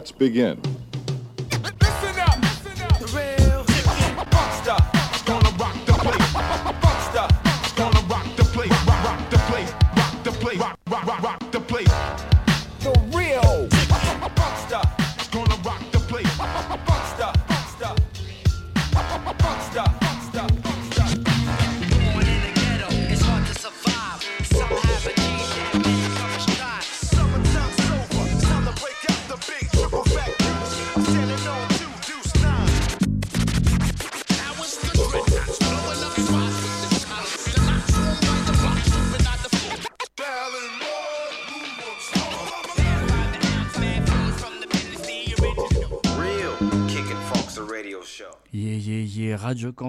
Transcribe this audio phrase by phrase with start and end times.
[0.00, 0.69] Let's begin.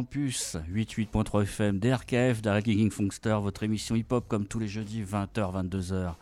[0.02, 5.70] Campus, 88.3 FM, DRKF, Dark King Funkster, votre émission hip-hop comme tous les jeudis, 20h,
[5.70, 6.14] 22h.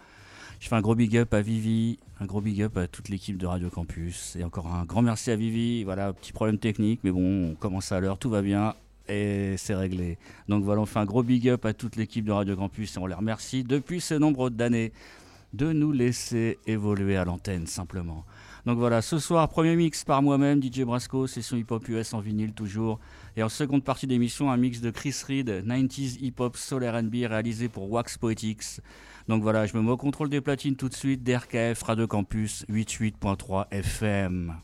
[0.59, 3.37] Je fais un gros big up à Vivi, un gros big up à toute l'équipe
[3.37, 4.35] de Radio Campus.
[4.35, 5.85] Et encore un grand merci à Vivi.
[5.85, 8.75] Voilà, petit problème technique, mais bon, on commence à l'heure, tout va bien
[9.07, 10.17] et c'est réglé.
[10.49, 12.99] Donc voilà, on fait un gros big up à toute l'équipe de Radio Campus et
[12.99, 14.91] on les remercie depuis ce nombre d'années
[15.53, 18.25] de nous laisser évoluer à l'antenne simplement.
[18.65, 22.53] Donc voilà, ce soir, premier mix par moi-même, DJ Brasco, session hip-hop US en vinyle
[22.53, 22.99] toujours.
[23.35, 27.69] Et en seconde partie d'émission, un mix de Chris Reed, 90s hip-hop soul R&B réalisé
[27.69, 28.81] pour Wax Poetics.
[29.27, 32.65] Donc voilà, je me mets au contrôle des platines tout de suite, DRKF, Radio Campus,
[32.69, 34.55] 88.3 FM.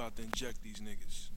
[0.00, 1.28] About to inject these niggas.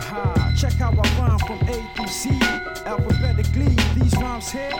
[0.00, 2.30] Ha, check how I rhyme from A through C.
[2.86, 4.72] Alphabetically, these rhymes here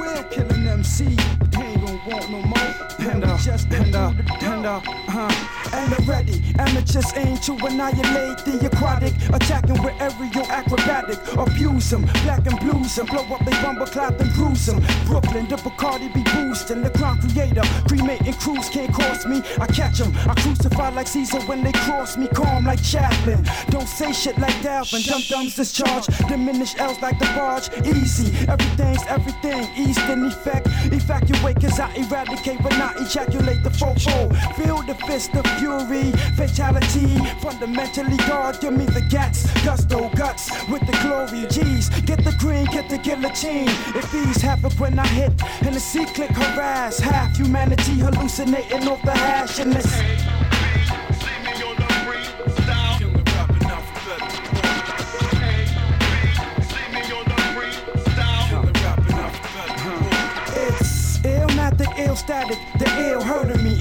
[0.00, 1.04] will kill an MC.
[1.04, 2.86] They ain't gonna want no more.
[2.98, 5.30] Panda, just panda, panda, huh?
[5.72, 6.42] And they're ready.
[6.58, 11.18] Amateurs aim to annihilate the aquatic, attacking with aerial acrobatic.
[11.36, 14.82] Abuse them, black and blues them, blow up they bumper clap and bruise them.
[15.06, 19.42] Brooklyn, the Bacardi be boosting, the crime creator, cremating crews can't cross me.
[19.60, 23.44] I catch them, I crucify like Caesar when they cross me, calm like Chaplin.
[23.70, 27.68] Don't say shit like Dalvin, dum dums discharge, diminish L's like the barge.
[27.86, 30.66] Easy, everything's everything, east in effect.
[30.92, 34.16] Evacuate, cause I eradicate, but not ejaculate the fofo.
[34.56, 37.18] Feel the fist of fury, fatality.
[37.40, 41.46] Fundamentally, God, give me the gats, gusto, guts with the glory.
[41.48, 43.68] G's, get the green, get the guillotine.
[43.94, 49.02] If these happen when I hit, and the C click harass, half humanity hallucinating off
[49.02, 49.86] the hash and this.
[60.58, 63.75] It's illmatic, ill static, the ill hurting me,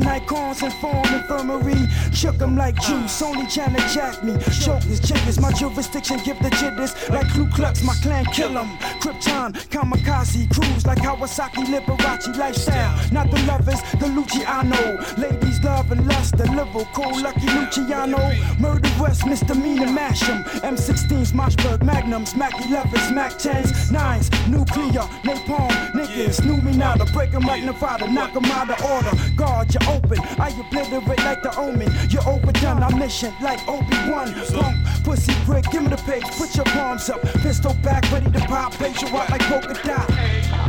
[0.00, 1.88] illuminating icons and form infirmary.
[2.12, 4.36] Shook like juice, only trying to jack me.
[4.62, 6.94] Choke jiggers, my jurisdiction give the jitters.
[7.10, 8.68] Like Ku Klux, my clan kill 'em.
[9.00, 12.94] Krypton, kamikaze, cruise like Kawasaki, Liberace lifestyle.
[13.12, 14.98] Not the lovers, the Luciano.
[15.16, 18.32] Ladies love and lust, the lyrical, lucky Luciano.
[18.58, 20.44] Murder West, misdemeanor, mash 'em.
[20.62, 26.44] M16s, Mossberg, Magnums, Mac 11s, Mac 10s, 9s, nuclear, napalm, niggas.
[26.44, 29.14] Knew me now to break 'em like Nevada, knock 'em out of order.
[29.36, 31.90] Guard, you open, I obliterate like the omen.
[32.10, 34.34] You're overdone, I'm mission like Obi-Wan.
[34.54, 37.20] Punk, pussy prick, give me the page, put your palms up.
[37.42, 40.59] Pistol back, ready to pop, page you out like polka dot.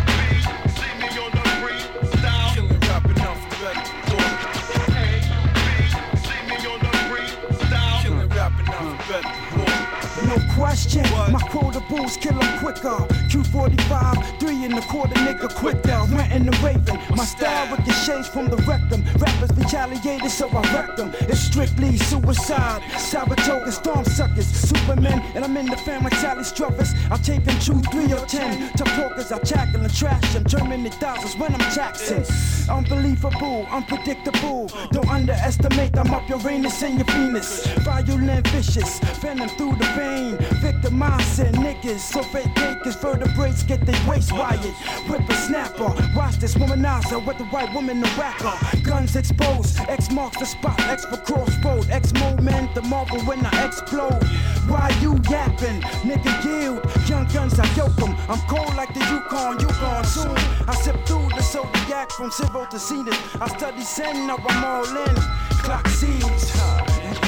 [10.61, 12.99] Question, my quotables kill 'em quicker.
[13.31, 16.15] Q45, three and a quarter, nigga, quick down.
[16.15, 16.99] Renting the raven.
[17.15, 19.03] My style with the shades from the rectum.
[19.17, 21.11] Rappers retaliated, so I wrecked them.
[21.21, 22.83] It's strictly suicide.
[22.95, 26.93] Saratoga storm suckers, Superman, and I'm in the family tally struffers.
[27.09, 28.71] I tape in two, three, or ten.
[28.77, 30.45] To talkers, I tackle and trash them.
[30.45, 32.23] Germany thousands when I'm taxing.
[32.69, 34.69] Unbelievable, unpredictable.
[34.91, 37.65] Don't underestimate, I'm up your Uranus and your Venus.
[37.79, 40.50] Violent, vicious, venom through the vein.
[40.59, 44.59] Victimizing niggas, so fake cake as vertebrates get their waist wired.
[45.07, 48.53] Whip a snapper, watch this womanizer with the white woman, the whacker.
[48.83, 53.65] Guns exposed, X marks the spot, X for crossroad, X moment, the marvel when I
[53.65, 54.23] explode.
[54.67, 55.81] Why you yapping?
[56.03, 58.15] Nigga yield, young guns I yoke 'em.
[58.29, 60.37] I'm cold like the Yukon, you gone soon.
[60.67, 63.19] I sip through the zodiac from zero to zenith.
[63.41, 65.15] I study sin, now I'm all in.
[65.63, 66.85] Clock seeds, huh,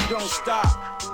[0.08, 1.13] don't stop.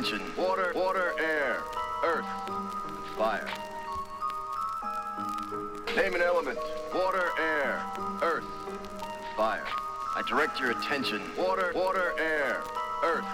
[0.00, 1.62] Water, water, air,
[2.02, 2.24] earth,
[3.18, 3.46] fire.
[5.94, 6.58] Name an element.
[6.94, 7.84] Water, air,
[8.22, 8.46] earth,
[9.36, 9.66] fire.
[10.16, 11.20] I direct your attention.
[11.36, 12.62] Water, water, air,
[13.04, 13.26] earth,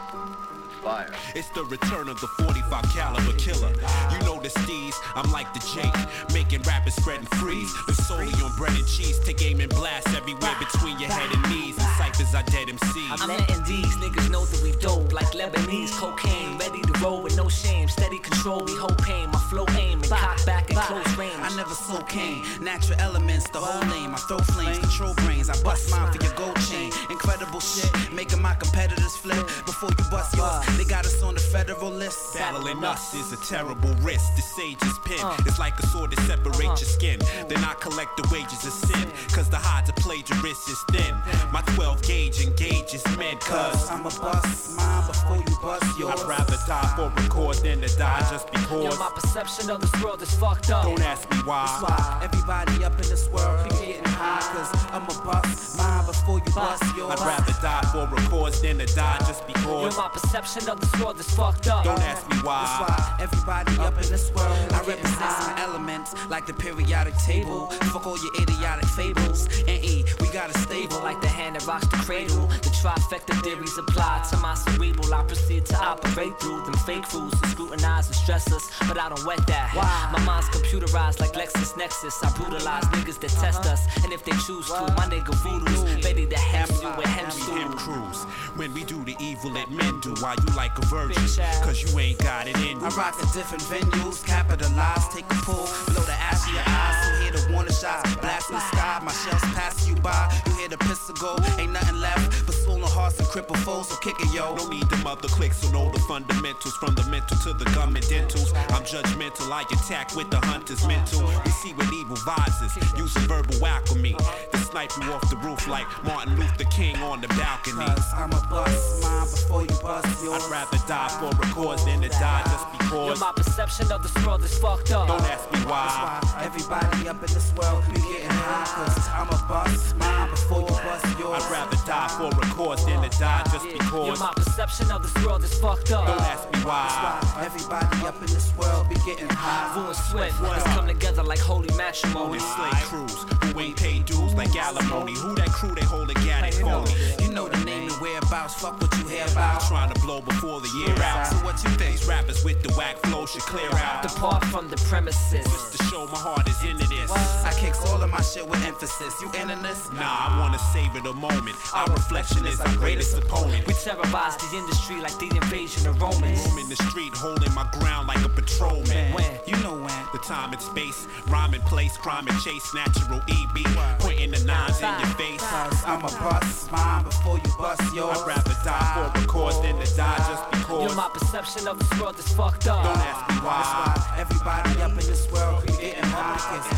[0.86, 1.10] fire.
[1.34, 3.72] It's the return of the 45 caliber killer.
[4.12, 5.98] You know the steez, I'm like the Jake,
[6.32, 7.72] making rappers and freeze.
[7.88, 11.42] The solely on bread and cheese, take aim and blast everywhere between your head and
[11.50, 11.76] knees.
[11.78, 13.20] And ciphers are dead MCs.
[13.20, 16.58] I'm letting these niggas know that we dope like Lebanese cocaine.
[16.58, 17.88] Ready to roll with no shame.
[17.88, 19.30] Steady control, we hold pain.
[19.30, 21.40] My flow aim and cock back at close range.
[21.40, 22.42] I never slow cane.
[22.60, 24.14] Natural elements, the whole name.
[24.14, 25.50] I throw flames, control brains.
[25.50, 26.92] I bust mine for your gold chain.
[27.10, 29.44] Incredible shit, making my competitors flip.
[29.66, 32.34] Before you bust yours, they got us on the federal list.
[32.34, 34.36] Battling us is a terrible risk.
[34.36, 35.62] The sage's pen is uh.
[35.62, 36.76] like a sword that separates uh-huh.
[36.80, 37.18] your skin.
[37.48, 39.08] Then I collect the wages of sin.
[39.32, 41.14] Cause the hide to plagiarist is thin.
[41.52, 43.36] My 12 gauge engages men.
[43.38, 46.20] Cause I'ma bust mine before you bust yours.
[46.20, 48.98] I'd rather die for a cause than to die just Yo, because.
[48.98, 50.84] my perception of this world is fucked up.
[50.84, 51.78] Don't ask me That's why.
[51.82, 54.40] why everybody up in this world be getting high.
[54.52, 57.18] Cause I'ma bust mine before you bust yours.
[57.18, 59.96] I'd rather die for a cause than to die just Yo, because.
[59.96, 61.84] my perception of this world is fucked up.
[61.84, 62.84] Don't ask me That's why.
[62.88, 64.72] why everybody up in this world.
[64.72, 67.66] I represent some elements like the periodic table.
[67.92, 69.46] Fuck all your idiotic fables.
[69.68, 70.98] And E, we got a stable.
[71.00, 72.46] Like the hand that rocks the cradle.
[72.46, 75.12] The trifecta theories apply to my cerebral.
[75.14, 78.70] I proceed to operate through them fake rules to scrutinize and stress us.
[78.88, 79.70] But I don't wet that.
[79.74, 80.10] Why?
[80.12, 82.14] My mind's computerized like LexisNexis.
[82.24, 83.80] I brutalize niggas that test us.
[84.04, 87.60] And if they choose to, my nigga voodoo's ready to hem you with hem We
[87.60, 88.56] him stew.
[88.56, 90.14] when we do the evil that men do.
[90.20, 91.22] Why you like a virgin?
[91.62, 92.86] Cause you ain't got it in you.
[92.86, 97.15] I rock at different venues, capitalize, take a pull, blow the ash of your eyes.
[97.56, 100.32] So hear the blast in the sky, my shells pass you by.
[100.46, 103.88] You hear the pistol go, ain't nothing left but swollen hearts and crippled foes.
[103.88, 104.54] So kick it, yo.
[104.54, 108.08] No need them other clicks, so know the fundamentals from the mental to the government
[108.08, 108.52] dentals.
[108.70, 111.26] I'm judgmental, I attack with the hunter's mental.
[111.44, 114.14] We see what evil vices, using verbal alchemy.
[114.52, 117.86] To snipe you off the roof like Martin Luther King on the balcony.
[117.86, 120.42] Cause I'ma bust mine before you bust yours.
[120.44, 123.20] I'd rather die for a cause than to die just Yo, because.
[123.20, 125.08] my perception of this world is fucked up.
[125.08, 126.20] Don't ask me That's why.
[126.22, 128.84] why everybody up in this world be getting high.
[128.84, 131.42] Cause I'ma bust mine before you bust yours.
[131.42, 133.92] I'd rather die for a cause than to die just because.
[133.92, 134.20] Yo, because.
[134.20, 136.06] my perception of this world is fucked up.
[136.06, 137.18] Don't ask me That's why.
[137.34, 139.74] why everybody up in this world be getting high.
[139.74, 142.38] Vu and Swift, let's come together like holy matrimony.
[142.38, 145.14] And slay crews who ain't paid dues like alimony.
[145.14, 146.90] Who that crew they hold a organic phony?
[147.20, 149.60] You know the name whereabouts, fuck what you hear about.
[149.62, 151.26] Trying to blow before the year out.
[151.26, 151.98] So what you think?
[151.98, 154.02] These rappers with the whack flow should clear out.
[154.02, 155.44] Depart from the premises.
[155.44, 157.10] Just to show my heart is into this.
[157.10, 159.20] I kicks all of my shit with emphasis.
[159.20, 159.90] You into this?
[159.92, 161.56] Nah, I wanna savor the moment.
[161.74, 163.66] Our reflection is our greatest opponent.
[163.66, 166.46] We terrorize the industry like the invasion of Romans.
[166.46, 169.12] I'm in the street holding my ground like a patrolman.
[169.14, 169.32] When?
[169.46, 170.02] You know when.
[170.12, 173.56] The time and space, rhyme and place, crime and chase, natural EB,
[173.98, 175.42] pointing the nines in your face.
[175.42, 178.18] Cause I'ma bust mine before you bust yours.
[178.18, 180.84] I'd rather die for a cause than to die just because.
[180.84, 182.84] You're my perception of this world is fucked up.
[182.84, 183.62] Don't ask me why.
[183.66, 186.36] why everybody up in this world be getting high.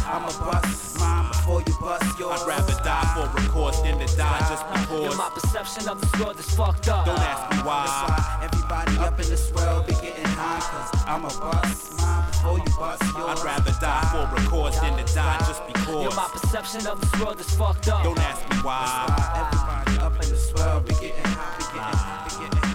[0.08, 1.17] I'ma bust mine
[1.48, 2.42] before you bust yours.
[2.42, 5.16] I'd rather die for a cause than to die just Yo, because.
[5.16, 7.06] my perception of this world is fucked up.
[7.06, 8.04] Don't ask me That's why.
[8.04, 10.60] why everybody up in this world be getting high.
[10.60, 13.40] Cause I'ma bust mine before you bust yours.
[13.40, 17.12] I'd rather die for a cause than to die just Yo, my perception of this
[17.18, 18.04] world is fucked up.
[18.04, 19.08] Don't ask me why.
[19.40, 21.56] Everybody up in this world be getting high.
[21.56, 22.68] Be getting, be getting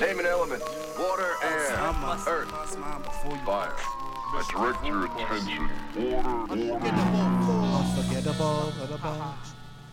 [0.00, 0.62] Name an element.
[0.98, 3.74] Water, air, I'ma earth, bust mine before you fire.
[4.38, 5.68] I direct your attention.
[5.98, 6.86] Order, order.
[6.86, 8.72] Unforgettable.
[8.80, 9.34] Unforgettable.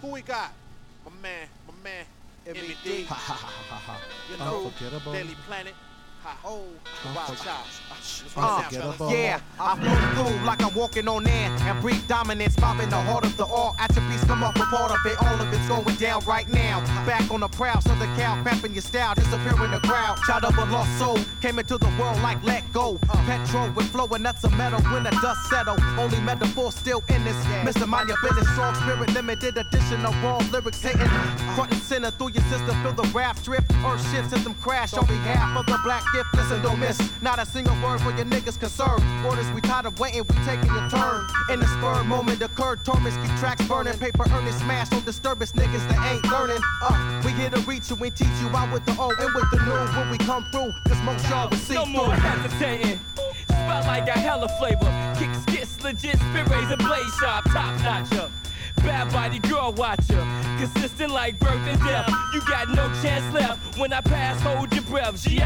[0.02, 0.54] Who we got?
[1.04, 2.06] My man, my man,
[3.08, 4.00] ha.
[4.32, 4.72] You know.
[5.12, 5.74] Daily Planet.
[6.44, 7.14] Oh, ha.
[7.16, 7.68] Wild Child.
[8.38, 9.12] Ah, Unforgettable.
[9.12, 13.26] Yeah, I flow through like I'm walking on air and breathe dominance, popping the heart
[13.26, 13.76] of the all.
[13.80, 16.48] At your piece, come off a part of it, all of it's going down right
[16.50, 16.82] now.
[17.06, 20.18] Back on the prowl, Southern Cal, cramping your style, disappearing the crowd.
[20.28, 22.98] Child of a lost soul, came into the world like let go.
[23.26, 25.78] Petrol with flowing nuts of metal when the dust settle.
[26.00, 27.36] Only metaphor still in this.
[27.64, 27.88] Mr.
[27.88, 31.08] Mind your business, strong spirit, limited edition of raw lyrics hitting.
[31.56, 33.64] Front and center through your system, feel the rap drip.
[33.86, 36.34] Earth shift system crash on behalf of the black gift.
[36.36, 36.98] Listen, don't miss.
[37.22, 39.04] Not a single word for your niggas concerned.
[39.26, 41.28] Orders we tired of waiting, we taking your turn.
[41.50, 43.98] In the spur moment occurred, torments keep tracks burning.
[43.98, 46.62] Paper earning smash, no disturbance, niggas that ain't learning.
[46.82, 49.50] Uh, we here to reach you and teach you out with the old and with
[49.52, 50.72] the new when we come through.
[50.88, 53.00] Cause most y'all will see No more hesitating.
[53.50, 54.92] Spotlight got hella flavor.
[55.20, 58.30] Kick skits, legit, spit razor, blade sharp, top notcher.
[58.86, 60.24] Bad body girl watcher.
[60.60, 62.08] Consistent like birth and death.
[62.34, 63.78] You got no chance left.
[63.78, 65.22] When I pass, hold your breath.
[65.24, 65.40] GI,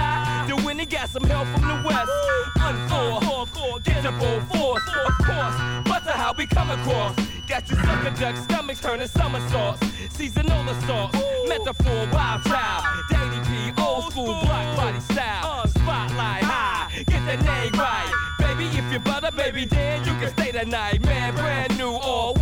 [0.47, 2.11] the winner got some help from the west.
[2.57, 5.55] Unfor, get the full force, of course.
[5.85, 7.15] But to how we come across.
[7.47, 9.79] Got you sucker duck stomachs turning somersaults.
[10.11, 11.13] Seasonal assault,
[11.47, 12.83] metaphor, wild child.
[13.09, 15.65] Daily P, old school, block body style.
[15.67, 18.35] Spotlight high, get the name right.
[18.37, 21.03] Baby, if you butter, baby, then you can stay the night.
[21.05, 21.89] Man, brand new.
[21.89, 22.38] Illa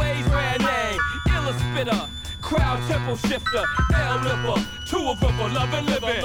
[1.77, 2.09] spitter.
[2.41, 6.15] Crowd tempo shifter, L lipper, two of them for loving living.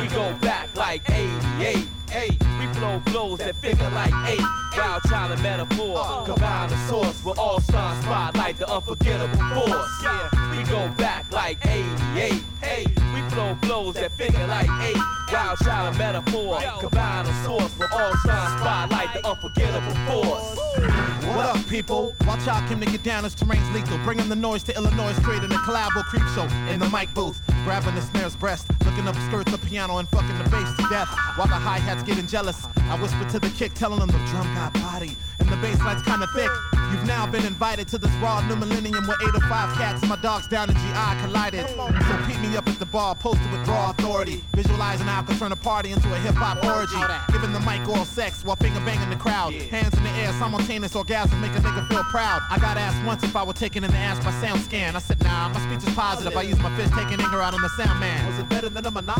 [0.00, 2.36] We go back like 88, hey.
[2.58, 4.44] We flow flows that figure like eight.
[4.76, 10.02] Wild child and metaphor, combine the source with all star spotlight, the unforgettable force.
[10.02, 12.86] Yeah, we go back like 88, hey.
[13.14, 14.98] We flow flows that figure like eight.
[15.32, 20.58] Wild child and metaphor, combine the source with all star spotlight, the unforgettable force.
[21.36, 22.14] What up, people?
[22.26, 23.98] Watch out, Kim to get down as terrain's lethal.
[23.98, 27.40] Bringing the noise to Illinois, straight in a collabo creep show in the mic booth.
[27.64, 31.08] Grabbing the snare's breast, looking up skirts the piano and fucking the bass to death.
[31.36, 34.46] While the hi hats getting jealous, I whisper to the kick, telling them the drum
[34.54, 36.50] got body and the bass line's kinda thick.
[36.90, 40.16] You've now been invited to this raw new millennium where eight or five cats, my
[40.16, 41.68] dogs down in GI collided.
[41.68, 44.42] So keep me up at the bar, posted with raw authority.
[44.56, 46.98] Visualizing how I could turn a party into a hip hop orgy.
[47.32, 49.52] Giving the mic all sex while finger banging the crowd.
[49.54, 52.42] Hands in the air, simultaneous orgasm, make a nigga feel proud.
[52.50, 54.96] I got asked once if I were taken in the ass by sound scan.
[54.96, 56.36] I said, nah, my speech is positive.
[56.36, 58.26] I use my fist taking anger out on the sound man.
[58.26, 59.16] Was it better than a menage?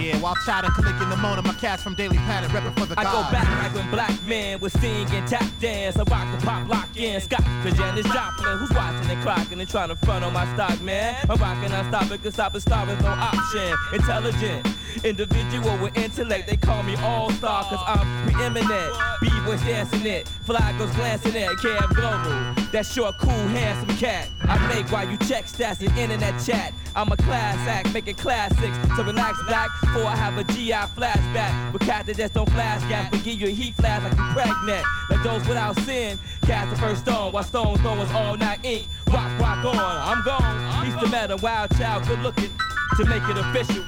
[0.00, 2.98] Yeah, while chatting, clicking the moan of my cats from Daily Planet, repping for the
[2.98, 5.96] I go back like when black men was singing tap dance.
[5.96, 7.20] I rock the pop lock in.
[7.20, 8.58] Scott for Janis Joplin.
[8.58, 11.16] Who's watching and clocking and trying to front on my stock, man?
[11.28, 13.76] I'm rocking, I stop it, cause and start with no option.
[13.92, 14.66] Intelligent,
[15.04, 16.48] individual with intellect.
[16.48, 18.92] They call me all star, cause I'm preeminent.
[19.20, 21.48] B-boys dancing it, fly goes glancing it.
[21.60, 24.28] Cab Global, that short, cool, handsome cat.
[24.42, 26.72] I make while you check stats and internet chat.
[26.96, 28.76] I'm a class act, making classics.
[28.96, 31.72] So relax back, before I have a GI flashback.
[31.72, 34.32] With cat that just don't flash gas, but give you a heat flash like you
[34.32, 34.84] pregnant.
[35.08, 38.86] Like those without sin, cast the first stone, while stone throwers all night ink.
[39.12, 40.84] Rock, rock on, I'm gone.
[40.84, 42.50] He's the meta, wild child, good looking.
[42.96, 43.84] To make it official,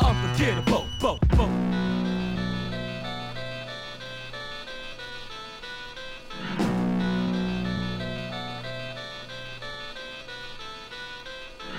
[0.00, 0.86] unforgettable.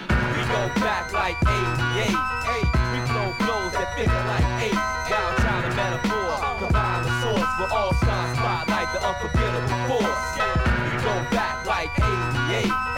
[0.10, 2.10] We go back like 88,
[2.48, 2.64] hey.
[2.92, 4.74] We flow flows that figure like eight.
[5.10, 10.30] Wild child and metaphor, combine the source with all star spotlight, the unforgettable force.
[10.84, 12.97] We go back like 88,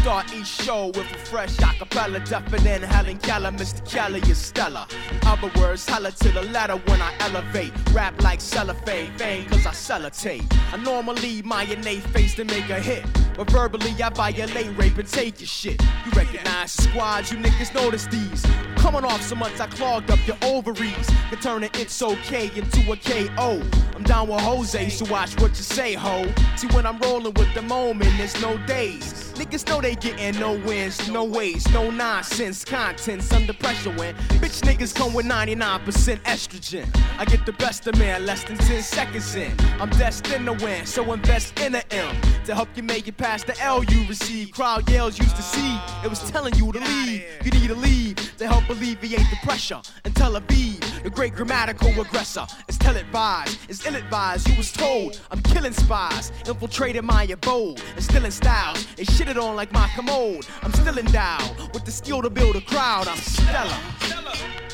[0.00, 3.84] start each show with a fresh acapella, deafening Helen Keller, Mr.
[3.86, 4.86] Kelly is stellar.
[5.10, 7.72] In other words, hella to the letter when I elevate.
[7.92, 10.46] Rap like cellophane, fame cause I sellotape.
[10.72, 13.04] I normally mayonnaise face to make a hit.
[13.36, 15.82] But verbally I violate, rape, and take your shit.
[16.06, 18.42] You recognize the squads, you niggas notice these.
[18.76, 21.10] Coming off so much I clogged up your ovaries.
[21.28, 23.60] Could turn an it's okay into a KO.
[23.94, 26.26] I'm down with Jose, so watch what you say, ho.
[26.56, 29.29] See, when I'm rolling with the moment, there's no days.
[29.40, 34.60] Niggas know they getting no wins, no ways, no nonsense, contents under pressure when bitch
[34.60, 35.80] niggas come with 99%
[36.24, 36.86] estrogen.
[37.18, 39.50] I get the best of man less than 10 seconds in.
[39.80, 43.46] I'm destined to win, so invest in the M to help you make it past
[43.46, 44.52] the L you receive.
[44.52, 47.24] Crowd yells used to see, it was telling you to leave.
[47.42, 49.80] You need to leave to help alleviate the pressure.
[50.04, 54.48] And Tel Aviv, the great grammatical aggressor, is tell advised, is ill advised.
[54.48, 58.86] You was told I'm killing spies, infiltrated my abode, and still in styles.
[58.96, 60.46] They shitted on like my commode.
[60.62, 63.08] I'm still endowed with the skill to build a crowd.
[63.08, 64.69] I'm stellar.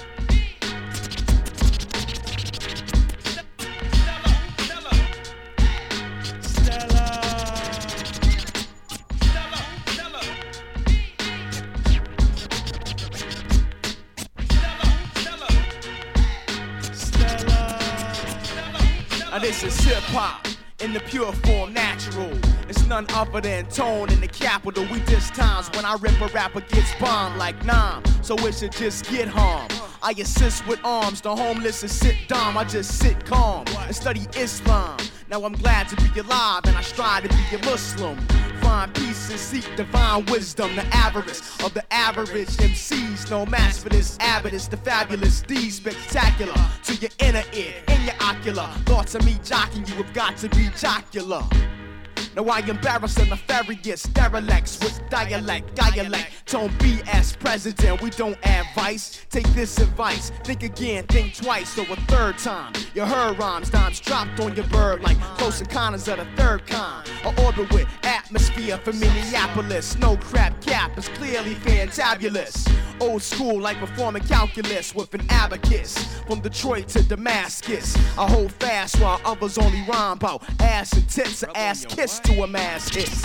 [19.47, 20.45] This is hip hop
[20.81, 22.37] in the pure form, natural.
[22.69, 24.85] It's none other than tone in the capital.
[24.91, 28.73] We diss times when I rip a rapper gets bombed like Nam, so it should
[28.73, 29.69] just get harm.
[30.03, 32.59] I assist with arms, the homeless and sit dumb.
[32.59, 34.99] I just sit calm and study Islam.
[35.31, 38.19] Now I'm glad to be alive and I strive to be a Muslim.
[38.67, 40.75] Find peace and seek divine wisdom.
[40.75, 43.31] The avarice of the average MCs.
[43.31, 45.71] No match for this avidus, the fabulous D.
[45.71, 48.69] Spectacular to your inner ear, in your ocular.
[48.85, 51.45] Thoughts of me jocking you have got to be jocular.
[52.37, 58.03] Now I embarrass the nefarious derelicts with dialect, dialect, tone BS president.
[58.03, 59.25] We don't advice.
[59.31, 60.31] Take this advice.
[60.45, 62.75] Think again, think twice, or a third time.
[62.95, 67.09] You heard rhymes, dimes dropped on your bird like close encounters of the third kind.
[67.25, 69.97] I orbit with atmosphere from Minneapolis.
[69.99, 72.71] No crap cap is clearly fantabulous.
[73.01, 75.97] Old school like performing calculus with an abacus.
[76.27, 77.97] From Detroit to Damascus.
[78.19, 82.47] I hold fast while others only rhyme about ass and tits ass kiss to a
[82.47, 83.23] mass hits.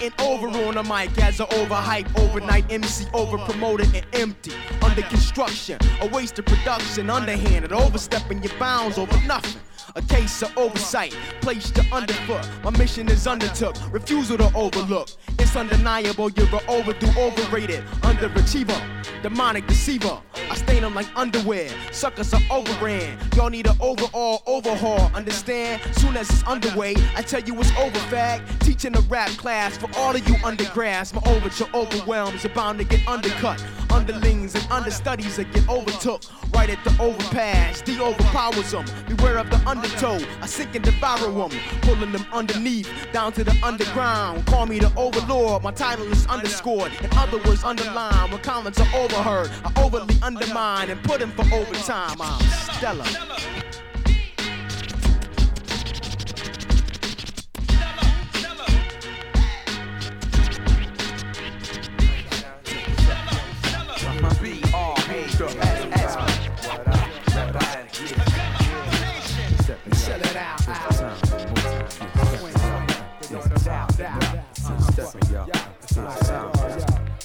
[0.00, 4.52] Getting over on the mic as a overhype, overnight MC, over promoted and empty.
[4.82, 9.60] Under construction, a waste of production, underhanded, overstepping your bounds over nothing.
[9.96, 12.48] A case of oversight, placed your underfoot.
[12.62, 15.08] My mission is undertook, refusal to overlook.
[15.38, 18.80] It's undeniable you're an overdue, overrated, underachiever,
[19.22, 20.20] demonic deceiver.
[20.48, 23.18] I stain them like underwear, suckers are overran.
[23.34, 25.82] Y'all need an overall overhaul, understand?
[25.96, 28.46] Soon as it's underway, I tell you it's over, fag.
[28.60, 31.12] Teaching a rap class for all of you undergrads.
[31.12, 33.64] My overture overwhelms, you're bound to get undercut.
[33.90, 36.22] Underlings and understudies that get overtook.
[36.54, 38.84] Right at the overpass, the overpowers them.
[39.08, 41.58] Beware of the undertow, I sink and devour them.
[41.82, 44.46] Pulling them underneath, down to the underground.
[44.46, 46.92] Call me the overlord, my title is underscored.
[47.02, 48.32] In other words, underlined.
[48.32, 52.16] When comments are overheard, I overly undermine and put in for overtime.
[52.20, 52.42] I'm
[52.74, 53.06] stellar.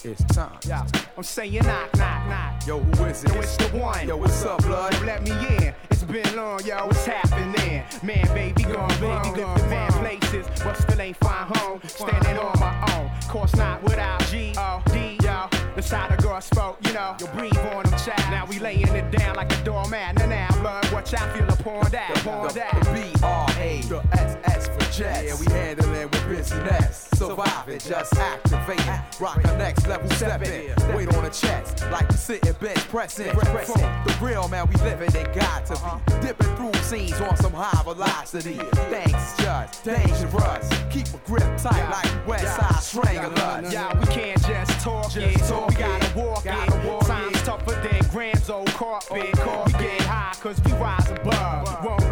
[0.03, 0.57] It's time.
[0.67, 2.67] Yeah, I'm saying knock, knock, knock.
[2.67, 3.33] Yo, who is it?
[3.33, 4.07] Yo, it's the one.
[4.07, 4.93] Yo, what's up, blood?
[4.93, 5.73] Yo, let me in.
[5.91, 6.87] It's been long, yo.
[6.87, 7.83] What's happening?
[8.01, 9.69] Man, baby, gone, baby, gone.
[9.69, 11.79] Man, places, but still ain't find home.
[11.85, 13.11] Standing on my own.
[13.29, 15.47] Course not without G O D, yo.
[15.75, 17.15] The side of girl spoke, you know.
[17.19, 18.31] You breathe on them, child.
[18.31, 20.15] Now we laying it down like a doormat.
[20.15, 22.71] Now, now, blood, watch out, feel upon that, upon that.
[22.83, 25.23] The B-R-A, the S-S for Jets.
[25.27, 27.09] Yeah, we handle it with business.
[27.15, 29.19] Survive it, just activate it.
[29.19, 30.73] Rock the next level, step in.
[30.95, 33.27] Wait on the chest, like we sitting bench pressing.
[33.35, 35.79] The real man we living, they got to be.
[35.79, 36.19] Uh-huh.
[36.21, 38.53] Dipping through scenes on some high velocity.
[38.53, 40.69] Things just dangerous.
[40.89, 43.73] Keep a grip tight like West Side Stranglers.
[43.73, 45.39] Yeah, we can't just talk Just it.
[45.49, 46.85] talk we gotta walk Gotta it.
[46.85, 47.45] walk Times it.
[47.45, 49.11] tougher than Graham's old carpet.
[49.11, 51.83] we get high cause we rise above.
[51.83, 52.04] Won't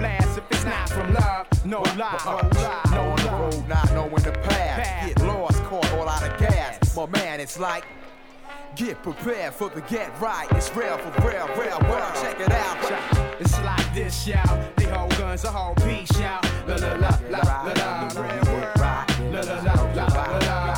[0.93, 1.47] from love.
[1.51, 3.39] Uh, no lie, no lie, No no on the lie.
[3.39, 5.07] road, not knowing the path.
[5.07, 6.95] Get lost, caught all out of gas.
[6.95, 7.85] My man, it's like
[8.75, 10.47] Get prepared for the get right.
[10.53, 12.13] It's real for real, real world.
[12.15, 12.77] Check it out.
[13.39, 14.59] It's like this, y'all.
[14.75, 16.41] They hold guns, a whole piece, y'all.
[16.67, 18.09] La la la la la la.
[18.19, 18.75] Real world.
[19.31, 20.72] La la la la la la.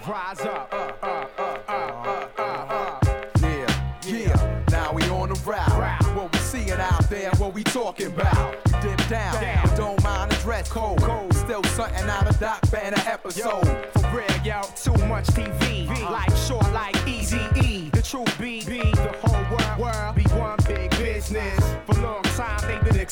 [0.00, 0.72] Rise up.
[0.72, 3.00] Uh, uh, uh, uh, uh, uh, uh.
[3.42, 4.64] Yeah, yeah.
[4.70, 6.02] Now we on the route.
[6.16, 8.56] What we seeing out there, what we talking about.
[8.80, 9.34] Dip down,
[9.66, 10.98] but don't mind the dress code.
[11.34, 13.66] Still something out of Doc Banner episode.
[13.92, 15.86] For real, yo, too much TV.
[16.10, 17.90] Like short, like easy E.
[17.90, 21.61] The truth be, be the whole world, world be one big business.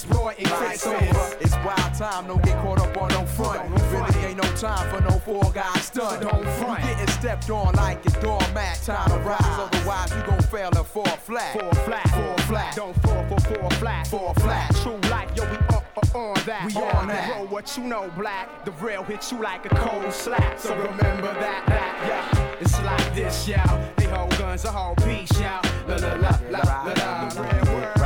[0.05, 1.37] Exploiting It's over.
[1.41, 2.27] It's wild time.
[2.27, 3.69] Don't get caught up on no front.
[3.93, 6.23] Really ain't no time for no four guys stunt.
[6.23, 6.83] Don't front.
[6.83, 8.81] You getting stepped on like a doormat.
[8.83, 11.53] Time to rise, otherwise you gon' fail and fall flat.
[11.53, 12.77] Four flat, four flat.
[12.77, 14.75] Don't fall for four flat, four flat.
[14.77, 15.85] True life, yo, we up,
[16.15, 16.65] on that.
[16.67, 17.29] We on that.
[17.29, 18.65] Bro, what you know, black?
[18.65, 20.59] The real hit you like a cold slap.
[20.59, 22.57] So remember that, that, yeah.
[22.61, 23.81] It's like this, y'all.
[23.97, 25.63] They hold guns, a whole piece, y'all.
[25.89, 27.43] La la la la la la.
[27.43, 28.00] Real world.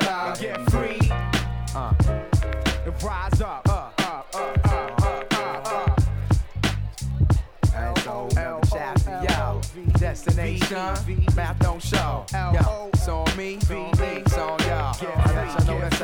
[0.00, 0.98] Get free.
[1.74, 1.94] Uh.
[2.84, 3.68] And rise up.
[3.68, 5.94] Uh, uh, uh, uh, uh, uh, uh.
[7.74, 9.60] And so another chapter, yo.
[9.98, 10.94] Destination,
[11.36, 12.26] math don't show.
[12.32, 15.23] Yo, it's on me, it's on y'all.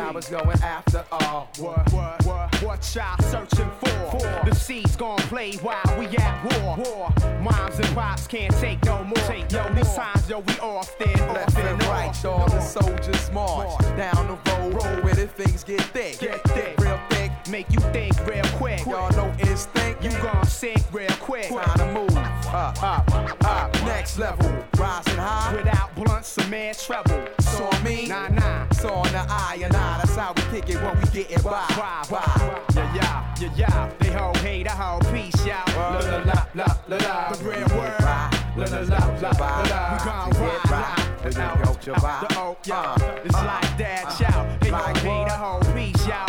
[0.01, 1.49] I let y'all know that's how it's going after all.
[1.59, 4.49] What, what, what, what y'all searching for?
[4.49, 6.77] The seeds gon' play while we at war.
[6.77, 7.13] War.
[7.41, 9.17] Moms and pops can't take no more.
[9.27, 12.25] Take yo, these times, yo, we off then, Left off and right, off.
[12.25, 16.19] all the soldiers march down the road where the things get thick.
[16.19, 16.79] Get thick.
[16.81, 17.10] real thick.
[17.51, 18.87] Make you think real quick.
[18.87, 20.05] Y'all know instinct.
[20.05, 21.49] You gon' sink real quick.
[21.49, 23.75] Time to move up, up, up.
[23.85, 25.57] Next level, rising high.
[25.57, 26.71] Without blunts, some man.
[26.71, 28.67] It's on me, Nah, nah.
[28.71, 29.99] it's on the eye and I.
[29.99, 31.51] That's how we kick it when we getting by.
[31.51, 32.21] Why, Why?
[32.21, 32.63] why?
[32.77, 33.91] Yeah, yeah, yeah, yeah.
[33.99, 35.65] They whole hate a whole piece, y'all.
[35.77, 37.33] La la la la la la.
[37.33, 38.01] The real world.
[38.01, 39.93] La la la la la la.
[39.93, 41.11] We gon' ride, ride.
[41.35, 43.03] Gon' go out, the oak, y'all.
[43.03, 44.25] Uh, it's like uh, that, uh.
[44.25, 44.50] y'all.
[44.71, 46.27] Hate a whole piece, y'all.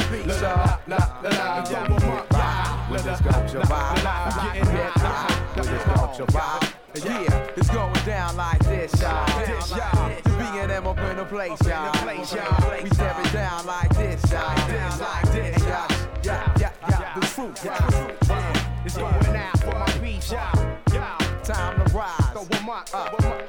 [0.88, 1.64] La la.
[1.64, 3.04] Throw 'em up, y'all.
[3.04, 3.48] Getting gon'
[6.16, 6.76] survive.
[7.06, 9.26] Yeah, it's going down like this, y'all.
[9.46, 10.10] This, y'all.
[10.24, 11.92] The B and M up in the place, y'all.
[12.08, 14.56] We tear it down like this, y'all.
[14.68, 15.88] this, like this, y'all.
[16.24, 17.14] Yeah, yeah, yeah.
[17.20, 18.84] The truth, yeah.
[18.84, 20.80] It's going out for my piece, y'all.
[20.92, 21.44] Y'all.
[21.44, 22.32] Time to rise.
[22.34, 23.41] Throw 'em up, up,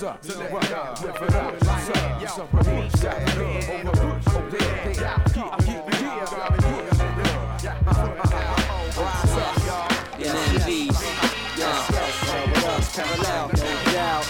[0.00, 0.24] What's up?
[0.24, 1.02] So let What go, up?
[1.02, 1.52] lift Lift it it up up.
[1.52, 2.20] What's up?
[2.22, 2.54] What's up?
[2.54, 2.72] What's up?
[2.72, 3.20] yeah, What's yeah, up?
[3.20, 3.36] yeah,
[3.84, 4.44] What's up?
[4.50, 5.16] yeah, Yeah, yeah, yeah.
[5.28, 6.40] keep it, keep it, yeah, yeah,
[7.62, 7.76] yeah.
[9.36, 9.92] Up, y'all.
[10.16, 10.70] NNB.
[11.58, 11.84] Yeah.
[12.94, 14.24] Parallel, no doubt.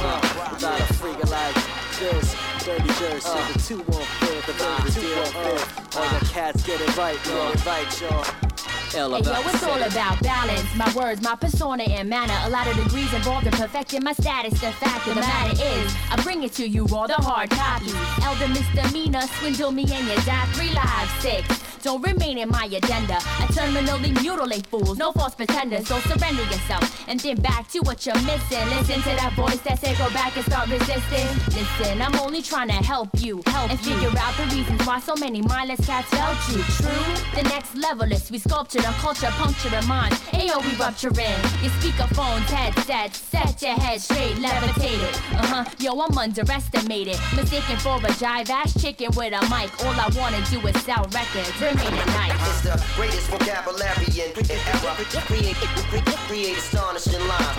[0.00, 1.56] Uh, lot of freaking like
[2.00, 2.26] this.
[2.64, 5.22] Dirty Jersey, uh, the 2 1 5th, the very deal.
[5.36, 7.52] Uh, all the cats get it right, y'all.
[7.52, 8.53] Get it right, y'all.
[8.96, 10.74] L Hey, yo, it's all about balance.
[10.76, 12.34] My words, my persona, and manner.
[12.44, 14.52] A lot of degrees involved in perfecting my status.
[14.60, 17.90] The fact of the matter is, I bring it to you all the hard copy.
[18.22, 21.73] Elder misdemeanor, swindle me and you die three lives, six.
[21.84, 23.16] Don't remain in my agenda.
[23.16, 25.86] I terminally mutilate fools, no false pretenders.
[25.86, 28.66] So surrender yourself and then back to what you're missing.
[28.70, 31.28] Listen to that voice that say go back and start resisting.
[31.52, 35.14] Listen, I'm only trying to help you, help and figure out the reasons why so
[35.16, 36.62] many mindless cats held you.
[36.80, 40.18] True, the next level is we sculptured a culture, puncturing minds.
[40.32, 43.18] Ayo, we rupturing your speakerphones, headsets.
[43.18, 45.14] Set your head straight, levitated.
[45.36, 47.18] Uh huh, yo, I'm underestimated.
[47.36, 49.68] Mistaken for a jive ass chicken with a mic.
[49.84, 51.73] All I wanna do is sell records.
[51.74, 52.32] Remain a night.
[52.46, 54.94] It's the greatest vocabulary in, in ever.
[55.26, 57.58] Create, create, create astonishing lines.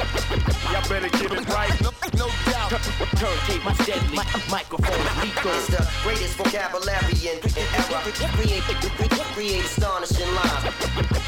[0.72, 2.72] Y'all better get it right, no, no doubt.
[3.20, 5.52] Turntable deadly, microphone lethal.
[5.52, 8.00] It's the greatest vocabulary in, in ever.
[8.40, 10.64] Create, create, create astonishing lines.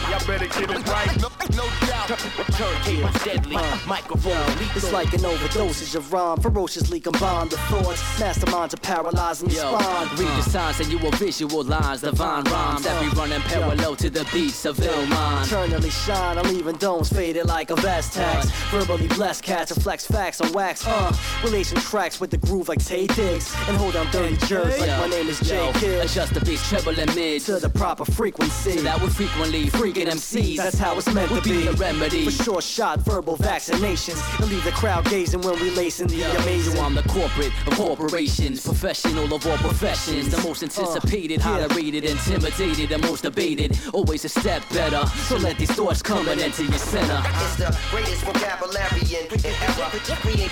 [0.10, 2.08] Y'all better get it right, no, no doubt.
[2.56, 4.78] Turntable deadly, uh, microphone lethal.
[4.78, 8.02] It's like an overdosage of rhyme, ferociously combine the thoughts.
[8.20, 10.08] Masterminds are paralyzing the Yo, spine.
[10.18, 12.46] read the signs and you will visualize divine
[12.78, 15.52] rhymes that be running parallel to the beats of ill minds.
[15.52, 18.50] Eternally shine, I'm leaving domes faded like a vest tax.
[18.72, 20.86] Verbally blessed cats and flex facts on wax.
[20.86, 23.54] Uh, relation tracks with the groove like Taye Diggs.
[23.68, 26.06] And hold on dirty jerks like my name is J Yo, Kidd.
[26.06, 28.78] Adjust the beats treble and mid To the proper frequency.
[28.78, 30.58] So that we frequently freaking MCs.
[30.58, 34.64] That's how it's meant to be a remedy for short shot verbal vaccinations and leave
[34.64, 36.76] the crowd gazing when we lacing the amazing.
[36.76, 42.04] So I'm the corporate of corporations, professional of all professions, the most anticipated, highly rated,
[42.04, 43.78] intimidated, and most debated.
[43.94, 45.06] Always a step better.
[45.28, 47.22] So let these thoughts come and enter your center.
[47.24, 49.90] It's the greatest vocabulary in, ever.
[50.22, 50.50] Create,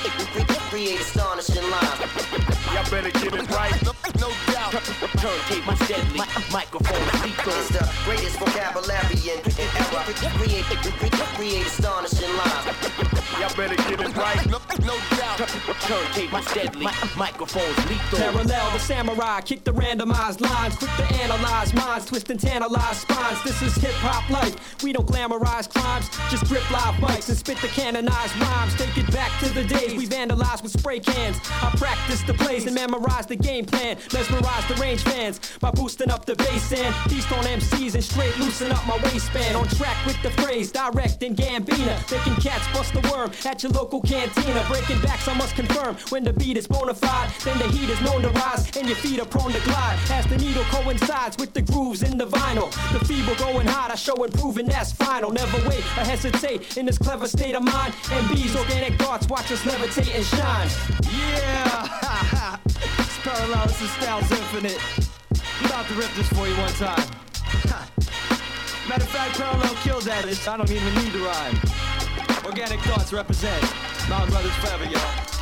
[0.69, 2.64] create astonishing lines.
[2.75, 3.71] Y'all better get it right.
[3.85, 4.73] No, no doubt.
[5.23, 6.19] Turntable deadly,
[6.51, 7.53] microphone lethal.
[7.53, 10.11] It's the greatest vocabulary in, in ever.
[10.35, 13.15] Create, create astonishing lines.
[13.39, 14.45] Y'all better get it right.
[14.47, 15.37] No, no doubt.
[15.87, 18.19] Turntable deadly, microphones lethal.
[18.19, 23.41] Parallel, the samurai, kick the randomized lines, quick to analyze minds, twist and tantalize spines.
[23.43, 24.83] This is hip hop life.
[24.83, 28.75] We don't glamorize crimes, just grip live mics and spit the canonized rhymes.
[28.75, 31.39] Take it back to the days we vandalized with spray cans.
[31.61, 33.97] I practice the plays and memorize the game plan.
[34.13, 38.37] Mesmerize the range fans by boosting up the bass and feast on MCs and straight
[38.39, 39.55] loosen up my waistband.
[39.55, 41.95] On track with the phrase, direct and Gambina.
[42.11, 44.65] Making cats bust the worm at your local cantina.
[44.67, 47.29] Breaking backs, I must confirm when the beat is bona fide.
[47.43, 49.99] Then the heat is known to rise and your feet are prone to glide.
[50.11, 52.69] As the needle coincides with the grooves in the vinyl.
[52.97, 55.31] The feeble going hot, I show improving, that's final.
[55.31, 57.93] Never wait or hesitate in this clever state of mind.
[58.05, 60.69] MB's organic thoughts, watch us levitate and shine.
[61.11, 62.51] Yeah!
[62.65, 64.79] it's parallel, it's the style's infinite.
[65.59, 67.07] I'm about to rip this for you one time.
[68.87, 70.47] Matter of fact, parallel kills at it.
[70.47, 71.59] I don't even need to rhyme.
[72.45, 73.63] Organic thoughts represent.
[74.07, 75.34] Mountain Brothers forever, y'all.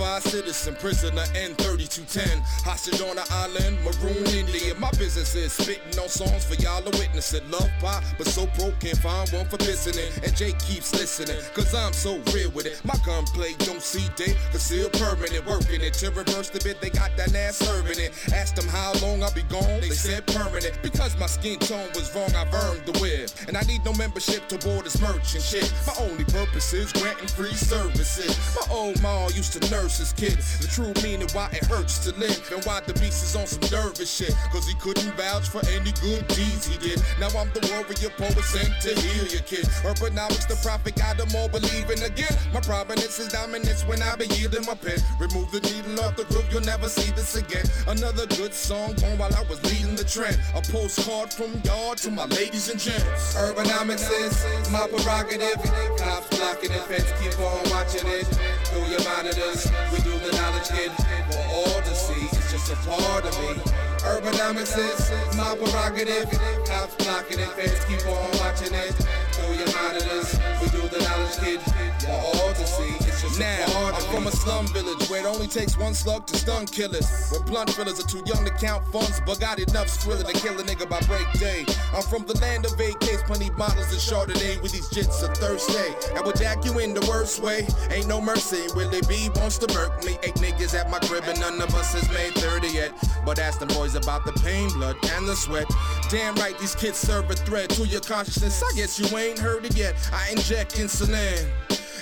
[0.00, 2.40] Certified citizen, prisoner N3210.
[2.64, 4.78] Hostage on the island, maroon Indian.
[4.80, 7.48] My business is spitting on songs for y'all to witness it.
[7.50, 10.10] Love pop, but so broke can't find one for listening.
[10.24, 12.80] And Jake keeps listening, cause I'm so real with it.
[12.84, 15.46] My gunplay don't see day, conceal permanent.
[15.46, 18.12] Working it to reverse the bit, they got that ass serving it.
[18.32, 20.78] Asked them how long I'll be gone, they said permanent.
[20.82, 23.28] Because my skin tone was wrong, I've earned the web.
[23.48, 25.72] And I need no membership to board this merchant shit.
[25.86, 28.32] My only purpose is granting free services.
[28.56, 30.38] My old ma used to nurse his kid.
[30.60, 32.40] The true meaning why it hurts to live.
[32.52, 34.34] And why the beast is on some nervous shit.
[34.52, 37.02] Cause he couldn't vouch for any good deeds he did.
[37.18, 39.66] Now I'm the warrior poet sent to heal your kid.
[39.82, 42.32] Urbanomics, the prophet, got them all believing again.
[42.52, 44.98] My prominence is dominance when I be yielding my pen.
[45.18, 47.64] Remove the needle off the groove, you'll never see this again.
[47.86, 50.38] Another good song on while I was leading the trend.
[50.54, 53.34] A postcard from yard to my ladies and gents.
[53.34, 55.60] Urbanomics is my prerogative.
[55.98, 58.26] Cops blocking the feds keep on watching it.
[58.70, 60.92] Through your monitors, we do the knowledge kid
[61.30, 62.26] for all to see.
[62.36, 63.60] It's just a part of me.
[64.04, 66.30] Urbanomics is my prerogative.
[66.66, 68.92] Cops blocking it, feds keep on watching it.
[69.32, 71.60] Through your monitors, we do the knowledge kid
[72.00, 73.09] for all to see.
[73.38, 77.06] Now, I'm from a slum village where it only takes one slug to stun killers.
[77.30, 80.58] Where blunt fillers are too young to count funds, but got enough skrilla to kill
[80.58, 81.66] a nigga by break day.
[81.94, 85.94] I'm from the land of AKs, plenty bottles of Chardonnay with these jits of Thursday.
[86.14, 87.66] And will jack you in the worst way.
[87.90, 88.62] Ain't no mercy.
[88.74, 90.16] Willie B wants to murk me.
[90.22, 92.92] Eight niggas at my crib and none of us has made 30 yet.
[93.26, 95.66] But ask them boys about the pain, blood, and the sweat.
[96.08, 98.62] Damn right, these kids serve a threat to your consciousness.
[98.62, 99.94] I guess you ain't heard it yet.
[100.12, 101.48] I inject insulin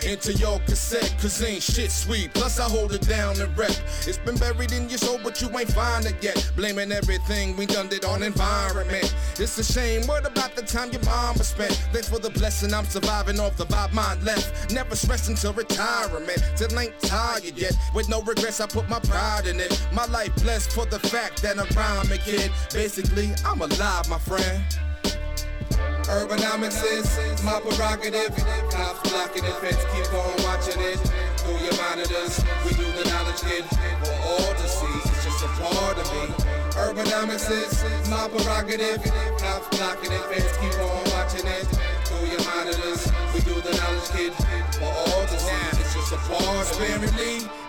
[0.05, 2.33] into your cassette, cause ain't shit sweet.
[2.35, 3.71] Plus, I hold it down and rep.
[4.07, 6.51] It's been buried in your soul, but you ain't find it yet.
[6.57, 9.15] Blaming everything we done it on environment.
[9.39, 10.07] It's a shame.
[10.07, 11.73] What about the time your mama spent?
[11.93, 14.73] Thanks for the blessing, I'm surviving off the vibe mine left.
[14.73, 16.43] Never stressing till retirement.
[16.57, 17.73] Till ain't tired yet.
[17.95, 19.81] With no regrets, I put my pride in it.
[19.93, 22.51] My life blessed for the fact that I'm rhyming, kid.
[22.73, 24.63] Basically, I'm alive, my friend.
[26.09, 28.35] Urbanomics is my prerogative.
[28.73, 30.97] Cops blocking it, feds keep on watching it.
[31.37, 33.65] Through your monitors, we do the knowledge kid
[34.01, 34.97] for all to see.
[35.05, 36.33] It's just a part of me.
[36.81, 39.05] Urbanomics is my prerogative.
[39.37, 41.69] Cops blocking it, feds keep on watching it.
[42.09, 44.33] Through your monitors, we do the knowledge kid
[44.81, 45.81] for all to see.
[45.81, 47.68] It's just a part of me.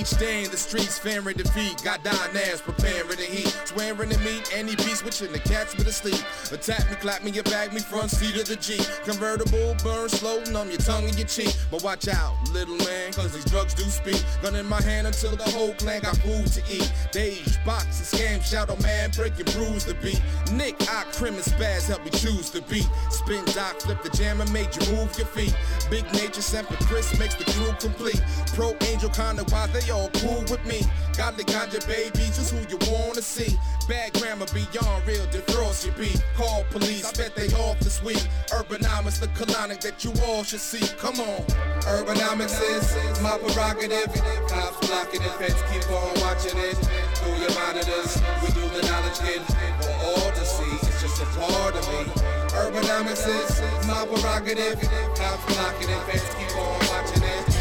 [0.00, 1.82] Each day in the streets, fearing defeat.
[1.82, 3.48] Got down ass, preparing the heat.
[3.64, 6.20] Swearing to meet any beast, witching the cats with to sleep.
[6.52, 8.84] Attack me, clap me, get back me, front seat of the Jeep.
[9.04, 11.54] Convertible, burn slow, numb your tongue and your cheek.
[11.70, 14.22] But watch out, little man, cause these drugs do speak.
[14.42, 16.90] Gun in my hand until the whole clan got food to eat.
[17.12, 20.20] Dage, box, and scam, shadow man, break and bruise the beat.
[20.52, 22.88] Nick, I, crim and spaz, help me choose the beat.
[23.10, 25.54] Spin doc, flip the jam and made you move your feet.
[25.90, 28.20] Big nature, Semper Chris makes the crew complete.
[28.54, 30.80] Pro angel, kinda wise, they all cool with me.
[31.16, 33.58] Godly ganja baby, just who you wanna see.
[33.88, 36.22] Bad grammar beyond real, defrost your beat.
[36.36, 38.22] Call police, I bet they off this week.
[38.50, 40.86] Urbanomics, the colonic that you all should see.
[40.98, 41.42] Come on.
[41.90, 44.12] Urbanomics is my prerogative.
[44.48, 46.76] Cops blocking it, feds keep on watching it.
[47.18, 49.42] Through your monitors, we do the knowledge kid
[49.82, 50.86] for all to see.
[50.86, 52.12] It's just a part of me.
[52.54, 54.80] Urbanomics is my prerogative.
[55.16, 57.59] Cops blocking it, feds keep on watching it.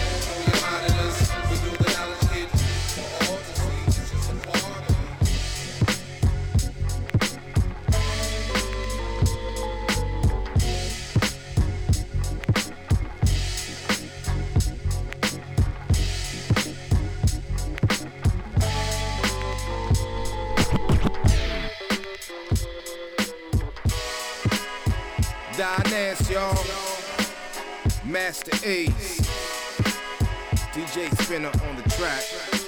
[25.99, 26.55] Dynas, y'all.
[28.05, 29.19] Masta Ace.
[30.71, 32.58] DJ Spinna on the track.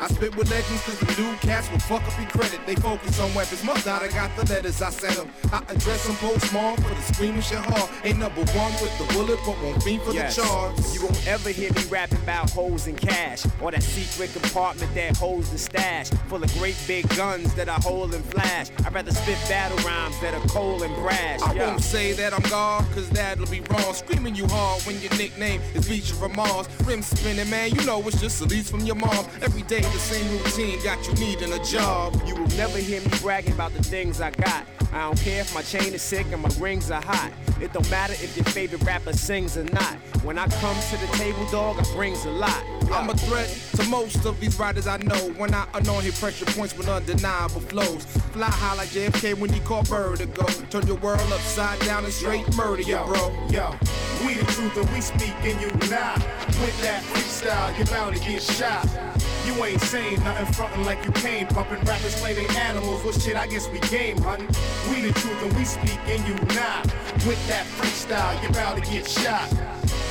[0.00, 2.60] I spit with legends cause the new cats will fuck up your credit.
[2.66, 3.64] They focus on weapons.
[3.64, 5.28] Must not have got the letters I sent them.
[5.52, 7.90] I address them post small for the screaming shit hard.
[8.04, 10.36] Ain't number one with the bullet, but won't be for Yes.
[10.36, 10.76] the charge.
[10.94, 15.16] You won't ever hear me rapping about hoes and cash or that secret compartment that
[15.16, 18.68] holds the stash full of great big guns that I hold and flash.
[18.86, 21.42] I'd rather spit battle rhymes that are cold and brash.
[21.42, 21.66] I Yeah.
[21.70, 23.92] won't say that I'm God, cause that'll be wrong.
[23.94, 26.68] Screaming you hard when your nickname is Beach from Mars.
[26.84, 29.26] Rim spinning, man, you know it's just a lease from your mom.
[29.42, 32.14] Every day the same routine, got you needing a job.
[32.24, 34.64] You will never hear me bragging about the things I got.
[34.92, 37.32] I don't care if my chain is sick and my rings are hot.
[37.60, 39.94] It don't matter if your favorite rapper sings or not.
[40.22, 42.77] When I come to the table, dog, I brings a lot.
[42.92, 45.18] I'm a threat to most of these riders I know.
[45.36, 48.04] When I unknown hit pressure points with undeniable flows.
[48.32, 50.44] Fly high like JFK when he caught vertigo.
[50.70, 53.32] Turn your world upside down and straight murder you, bro.
[53.50, 53.74] Yo,
[54.24, 56.18] we the truth and we speak and you not.
[56.60, 58.86] With that freestyle, you're bound to get shot.
[59.46, 61.46] You ain't saying nothing frontin' like you came.
[61.46, 63.02] Pumping rappers play they animals.
[63.04, 64.40] Well, shit, I guess we game, hun.
[64.90, 66.84] We the truth and we speak and you not.
[67.26, 69.48] With that freestyle, you're bound to get shot.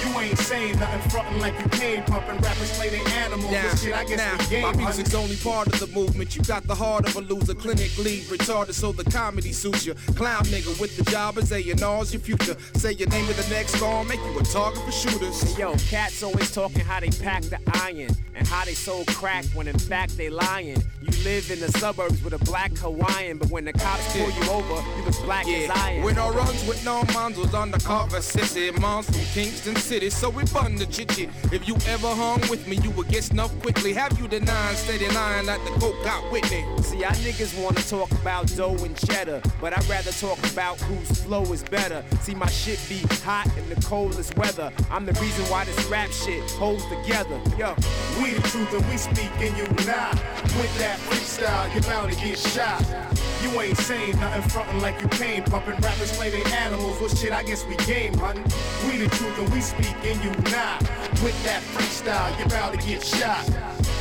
[0.03, 2.03] You ain't saying nothing frontin' like you came.
[2.03, 3.51] Pumping rappers play they animals.
[3.51, 4.77] Now, shit, I guess now, game, my hun.
[4.77, 6.35] music's only part of the movement.
[6.35, 9.93] You got the heart of a loser, clinically retarded, so the comedy suits you.
[10.15, 12.55] Clown nigga with the job as A&R's your future.
[12.75, 15.57] Say your name of the next song, make you a target for shooters.
[15.57, 19.67] Yo, cats always talking how they pack the iron and how they sold crack when
[19.67, 20.81] in fact they lying.
[21.01, 24.51] You live in the suburbs with a black Hawaiian, but when the cops pull you
[24.51, 26.03] over, you was black as iron.
[26.03, 28.77] With no runs, with no moms, was undercover sissy.
[28.79, 31.29] Moms from Kingston City, so we bun the chichi.
[31.51, 33.93] If you ever hung with me, you would get snuffed quickly.
[33.93, 36.65] Have you denying, steady lying like the coke got Whitney?
[36.81, 41.21] See, y'all niggas wanna talk about dough and cheddar, but I'd rather talk about whose
[41.21, 42.03] flow is better.
[42.21, 44.71] See, my shit be hot in the coldest weather.
[44.89, 47.39] I'm the reason why this rap shit holds together.
[47.57, 47.75] Yo,
[48.21, 50.13] We the truth and we speak and you not.
[50.57, 53.16] With that freestyle, you're bound to get shot.
[53.43, 55.43] You ain't saying nothing frontin' like you came.
[55.43, 56.99] Pumping rappers play they animals.
[56.99, 58.35] Well, shit, I guess we game, hun.
[58.87, 60.81] We the truth and we speak and you not.
[61.23, 63.45] With that freestyle, you're bound to get shot.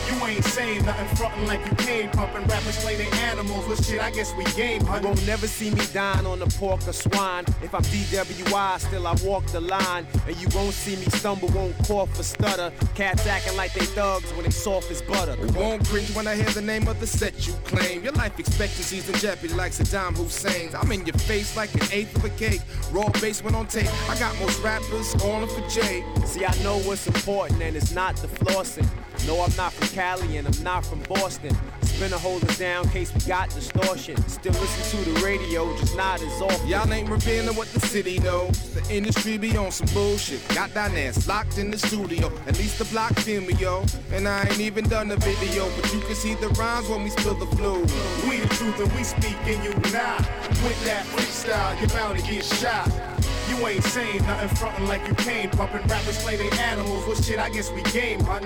[0.06, 2.10] You ain't saying nothing frontin' like you came.
[2.10, 3.66] Pumping rappers play they animals.
[3.66, 5.02] Well, shit, I guess we game, hun.
[5.02, 7.44] You won't never see me dine on the pork or swine.
[7.62, 10.06] If I'm DWI, still I walk the line.
[10.26, 12.72] And you won't see me stumble, won't cough or stutter.
[12.94, 15.32] Cats acting like they thugs when they soft as butter.
[15.32, 18.04] It won't cringe when I hear the name of the set you claim.
[18.04, 20.72] Your life expectancy's in jeopardy like Saddam Hussein's.
[20.72, 22.60] I'm in your face like an eighth of a cake.
[22.92, 23.90] Raw bass went on tape.
[24.08, 26.04] I got most rappers calling for Jay.
[26.24, 28.88] See, I know what's important and it's not the flossing.
[29.26, 31.56] No, I'm not from Cali and I'm not from Boston.
[31.96, 34.16] Spinna hold us down case we got distortion.
[34.28, 36.68] Still listen to the radio, just not as often.
[36.68, 38.74] Y'all ain't revealing what the city knows.
[38.74, 40.46] The industry be on some bullshit.
[40.54, 42.30] Got Dynas locked in the studio.
[42.46, 43.82] At least the block yo.
[44.12, 47.08] And I ain't even done the video, but you can see the rhymes when we
[47.08, 47.80] spill the flu.
[48.28, 50.20] We the truth and we speak and you not.
[50.62, 53.15] With that freestyle, you're bound to get shot.
[53.48, 55.50] You ain't saying nothing frontin' like you came.
[55.50, 57.06] Pumping rappers play they animals.
[57.06, 58.42] Well, shit, I guess we game, hun.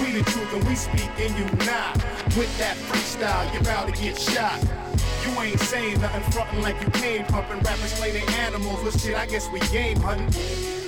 [0.00, 1.94] We the truth and we speak and you not.
[2.36, 4.62] With that freestyle, you're to get shot.
[5.24, 7.24] You ain't saying nothing frontin' like you came.
[7.24, 8.82] Pumping rappers play they animals.
[8.82, 10.83] Well, shit, I guess we game, hun.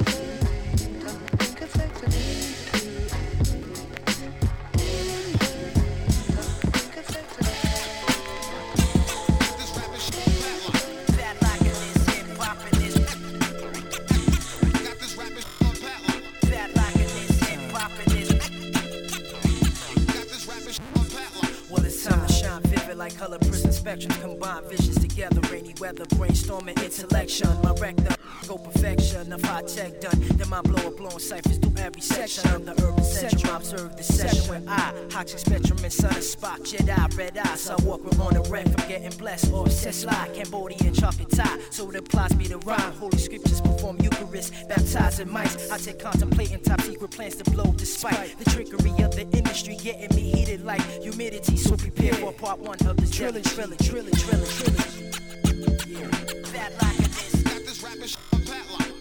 [24.46, 25.40] Combine visions together.
[25.52, 27.48] Rainy weather, brainstorming intellection.
[27.62, 28.15] My rectum
[28.46, 29.32] go perfection.
[29.32, 33.04] If I tech done, then my blower blowing ciphers through every section of the urban
[33.04, 33.52] central.
[33.52, 37.68] I observe the session where I, Toxic spectrum and sun spot, Jedi, red eyes.
[37.68, 39.52] I walk with on the red from getting blessed.
[39.52, 41.58] Or obsessed like Cambodian chocolate tie.
[41.70, 42.92] So it applies me to rhyme.
[42.92, 45.70] Holy scriptures perform Eucharist, baptizing mice.
[45.70, 50.14] I take contemplating top secret plans to blow despite the trickery of the industry getting
[50.16, 51.56] me heated like humidity.
[51.56, 55.90] So prepare for part one of the trilogy, trilogy, trilogy, trilogy, trilogy.
[55.90, 56.08] Yeah.
[56.52, 57.42] That like this.
[57.42, 58.95] Got this rapping padlock.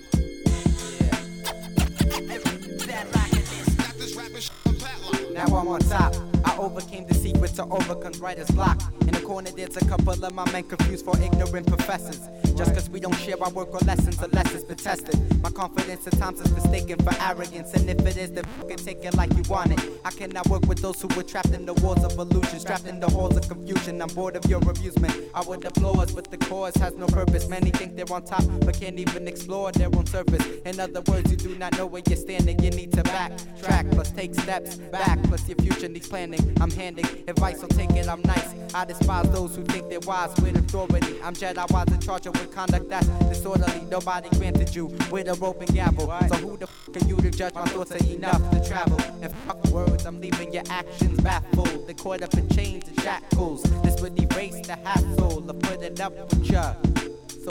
[5.34, 6.16] Now I'm on top.
[6.46, 8.82] I overcame the secret to overcome writer's block.
[9.02, 12.22] In the corner, there's a couple of my men confused for ignorant professors.
[12.56, 15.20] Just cause we don't share our work or lessons unless it's been tested.
[15.42, 17.74] My confidence at times is mistaken for arrogance.
[17.74, 19.80] And if it is, then fucking take it like you want it.
[20.06, 23.00] I cannot work with those who were trapped in the walls of illusion, trapped in
[23.00, 24.02] the halls of confusion.
[24.02, 25.14] I'm bored of your amusement.
[25.34, 27.50] I would applause, but the cause has no purpose.
[27.50, 30.46] Many think they're on top, but can't even explore their own surface.
[30.66, 32.64] In other words, you do not know where you're standing.
[32.64, 36.56] You need to backtrack, plus take steps back, plus your future needs planning.
[36.62, 38.54] I'm handing advice, so take it, I'm nice.
[38.74, 41.22] I despise those who think they're wise with authority.
[41.24, 43.82] I'm Jedi wise in charge of with conduct that's disorderly.
[43.90, 46.08] Nobody granted you with a rope and gavel.
[46.28, 49.00] So who the f are you to judge my thoughts are enough to travel?
[49.22, 51.88] And fuck words, I'm leaving your actions baffled.
[51.88, 53.64] They caught up in chains and shackles.
[53.84, 56.74] This would erase the hassle of putting up with ya.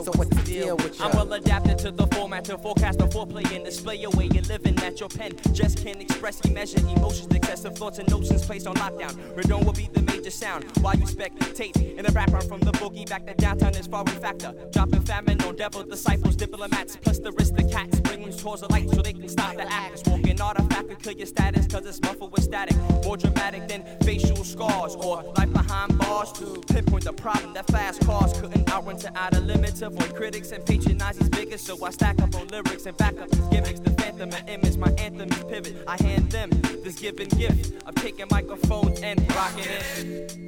[0.03, 1.05] So what's the deal with ya?
[1.05, 4.43] I'm well adapted to the format to forecast the foreplay and display your way you're
[4.43, 5.31] living at your pen.
[5.53, 9.13] Just can't express, measure emotions, excessive thoughts and notions placed on lockdown.
[9.35, 13.07] Redone will be the major sound while you spectate in the background from the boogie
[13.09, 14.53] back to downtown is far in factor.
[14.71, 18.01] Dropping famine on devil disciples, diplomats, plus the aristocrats.
[18.01, 20.03] Bringing towards the light so they can stop the actors.
[20.05, 22.75] Walking artifact could kill your status cause it's muffled with static.
[23.03, 28.01] More dramatic than facial scars or life behind bars to pinpoint the problem that fast
[28.01, 29.81] cars couldn't outrun to outer limits.
[29.85, 31.61] Avoid critics and patronize these bigots.
[31.63, 33.79] So I stack up on lyrics and back up these gimmicks.
[33.79, 35.83] The phantom and image, my anthem is pivot.
[35.87, 36.49] I hand them
[36.83, 40.45] this given gift of taking microphones and rocking it.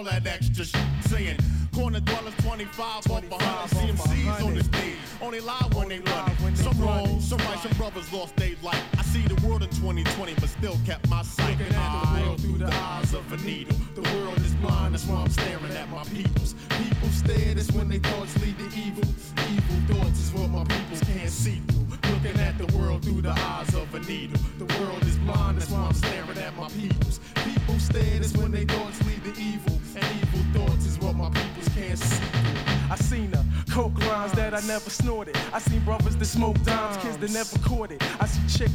[0.00, 0.79] All that extra shit.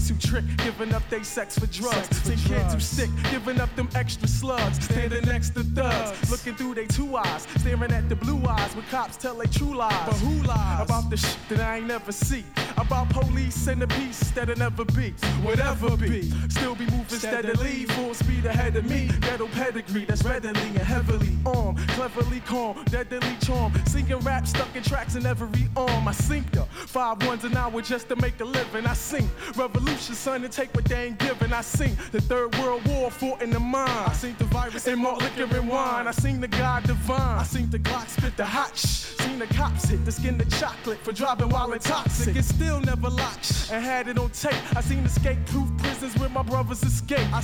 [0.06, 2.16] Chicks who trick, giving up they sex for drugs.
[2.18, 4.84] See kids who sick, giving up them extra slugs.
[4.84, 8.86] Standing next to thugs, looking through they two eyes, staring at the blue eyes when
[8.86, 9.93] cops tell they true lies.
[10.06, 10.86] But who lies?
[10.86, 12.45] About the shit that I ain't never see.
[12.78, 15.12] About police and the peace that'll never be.
[15.41, 16.30] Whatever be.
[16.49, 19.10] Still be moving steadily, full speed ahead of me.
[19.22, 21.80] Ghetto pedigree that's readily and heavily armed.
[21.89, 23.74] Cleverly calm, deadly charm.
[23.88, 26.08] Singing rap stuck in tracks in every arm.
[26.08, 28.86] I sink five ones an hour just to make a living.
[28.86, 31.53] I sing revolution, son, and take what they ain't giving.
[31.53, 33.89] I sing the third world war fought in the mind.
[33.89, 36.07] I sing the virus in malt liquor and wine.
[36.07, 37.39] I sing the God divine.
[37.39, 39.15] I sing the Glock spit the hot shh.
[39.26, 42.36] Seen the cops hit the skin the chocolate for driving while intoxic.
[42.36, 44.53] It still never locked and had it on tape.
[44.76, 47.32] I seen escape proof prisons where my brothers escape.
[47.34, 47.41] I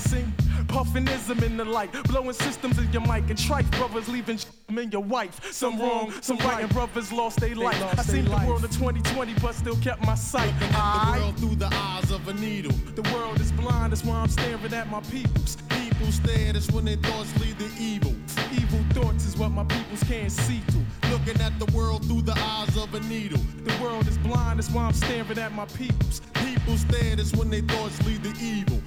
[0.68, 4.40] puffinism in the light, blowing systems in your mic and trife brothers leaving
[4.70, 5.52] in your wife.
[5.52, 7.82] Some wrong, some right, and brothers lost their life.
[8.00, 10.54] I seen the world of 2020, but still kept my sight.
[10.74, 12.72] I, The world through the eyes of a needle.
[12.96, 15.58] The world is blind, that's why I'm staring at my peoples.
[15.70, 18.16] People stare, that's when their thoughts lead to evil.
[18.54, 20.86] Evil thoughts is what my peoples can't see through.
[21.12, 23.40] Looking at the world through the eyes of a needle.
[23.64, 26.22] The world is blind, that's why I'm staring at my peoples.
[26.34, 28.82] People stare, that's when their thoughts lead to evil.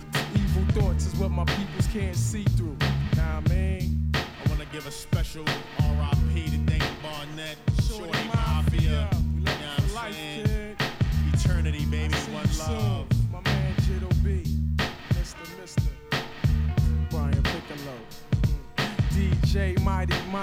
[0.57, 2.77] Evil thoughts is what my peoples can't see through.
[3.17, 4.13] Nah, man.
[4.15, 9.09] I wanna give a special RIP to Dane Barnett, Shorty Mafia.
[9.13, 10.77] You know what I'm saying?
[11.33, 13.07] Eternity, baby, one love.
[13.33, 14.45] My man Jitto B.
[15.15, 15.45] Mr.
[15.61, 15.83] Mr.
[17.11, 17.99] Brian Piccolo.
[18.77, 19.43] Mm.
[19.43, 20.39] DJ Mighty Mi.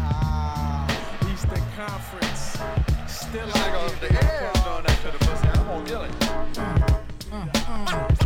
[0.00, 0.88] Ah,
[1.32, 2.58] Eastern Conference.
[3.06, 4.08] Still out here.
[4.08, 5.46] the air doing that to the pussy.
[5.46, 6.10] I'm gonna kill it.
[7.30, 8.25] What I'm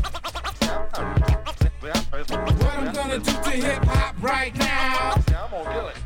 [3.11, 5.15] gonna do to hip hop right now?
[5.15, 5.95] I'm it.
[5.95, 6.00] They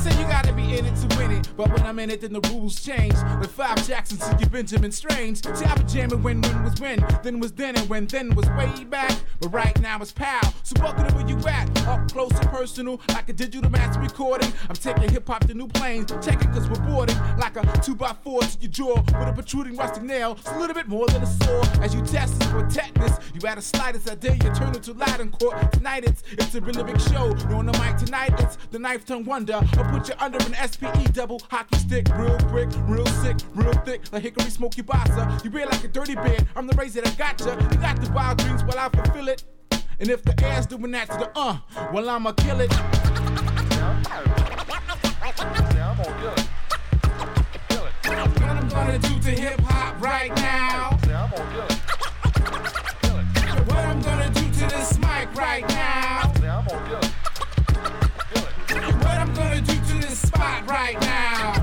[0.00, 2.32] say you gotta be in it to win it, but when I'm in it, then
[2.32, 3.14] the rules change.
[3.38, 5.44] With five Jacksons to you Benjamin Strange.
[5.44, 8.48] See, I was jamming when when was when, then was then, and when then was
[8.50, 9.12] way back.
[9.40, 10.40] But right now it's pow.
[10.62, 14.50] So welcome to where you at, up close and personal, like a digital master recording.
[14.68, 17.94] I'm taking hip hop to new planes, check it cause we're boarding like a two
[17.94, 20.32] by four to your jaw with a protruding rustic nail.
[20.38, 21.60] It's a little bit more than a saw.
[21.82, 25.72] As you test for tetanus, you add a slightest idea, you turn into Latin court.
[25.72, 27.34] Tonight it's it's a really big show.
[27.48, 29.60] You're on the mic tonight, it's the knife tongue wonder.
[29.90, 34.22] Put you under an SPE double hockey stick, real brick, real sick, real thick, like
[34.22, 35.44] hickory smoky bossa.
[35.44, 37.58] You wear like a dirty bed, I'm the razor that gotcha.
[37.72, 39.44] You got the wild dreams while I fulfill it.
[39.98, 41.58] And if the air's doing that to the uh,
[41.92, 42.72] well I'ma kill it.
[48.30, 50.96] What I'm gonna do to hip hop right now?
[53.66, 56.32] What I'm gonna do to this mic right now?
[56.40, 56.99] What
[60.40, 61.59] spot right now?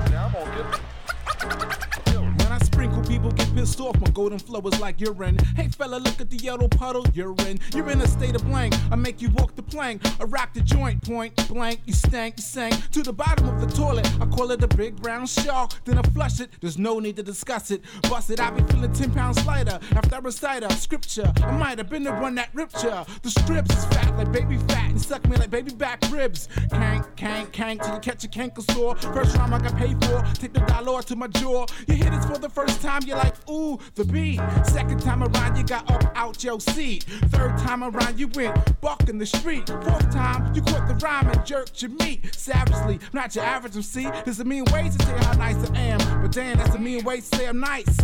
[3.58, 4.00] Pissed off.
[4.00, 5.36] My golden flow is like urine.
[5.56, 7.58] Hey fella, look at the yellow puddle you're in.
[7.74, 8.74] You're in a state of blank.
[8.92, 10.00] I make you walk the plank.
[10.20, 11.80] I rock the joint, point blank.
[11.84, 14.08] You stank, you sank to the bottom of the toilet.
[14.20, 15.72] I call it a big brown shark.
[15.84, 16.50] Then I flush it.
[16.60, 17.82] There's no need to discuss it.
[18.02, 19.80] Bust it, I be feeling 10 pounds lighter.
[19.90, 23.04] After I recite a scripture, I might have been the one that ripped ya.
[23.22, 26.48] The strips is fat like baby fat and suck me like baby back ribs.
[26.70, 28.94] Cank, cank, cank till you catch a canker sore.
[28.96, 30.22] First time I got paid for.
[30.34, 31.66] Take the dollar to my jaw.
[31.88, 34.40] You hit it for the first time, you're like, ooh, the beat.
[34.64, 37.04] Second time around, you got up out your seat.
[37.30, 39.68] Third time around, you went buck in the street.
[39.68, 42.34] Fourth time, you caught the rhyme and jerked your meat.
[42.34, 44.08] Savagely, I'm not your average MC.
[44.24, 46.22] There's a mean way to say how nice I am.
[46.22, 47.96] But damn, that's a mean way to say I'm nice.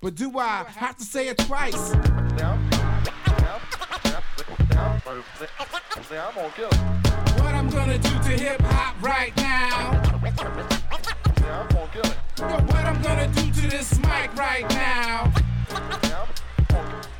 [0.00, 1.92] But do I have to say it twice?
[7.36, 9.92] What I'm gonna do to hip hop right now?
[11.40, 15.32] Yo, what I'm gonna do to this mic right now?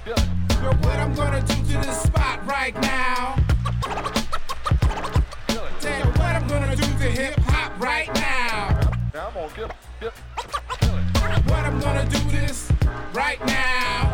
[0.07, 3.37] Yo, what I'm gonna do to this spot right now?
[5.81, 8.79] Tell you what I'm gonna do to hip hop right now.
[11.47, 12.71] What I'm gonna do this
[13.13, 14.13] right now.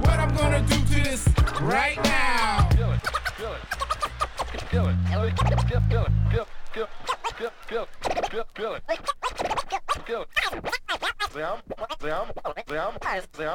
[0.00, 1.28] What I'm gonna do to this
[1.60, 2.68] right now.
[7.78, 7.86] I'm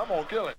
[0.08, 0.56] gonna kill it.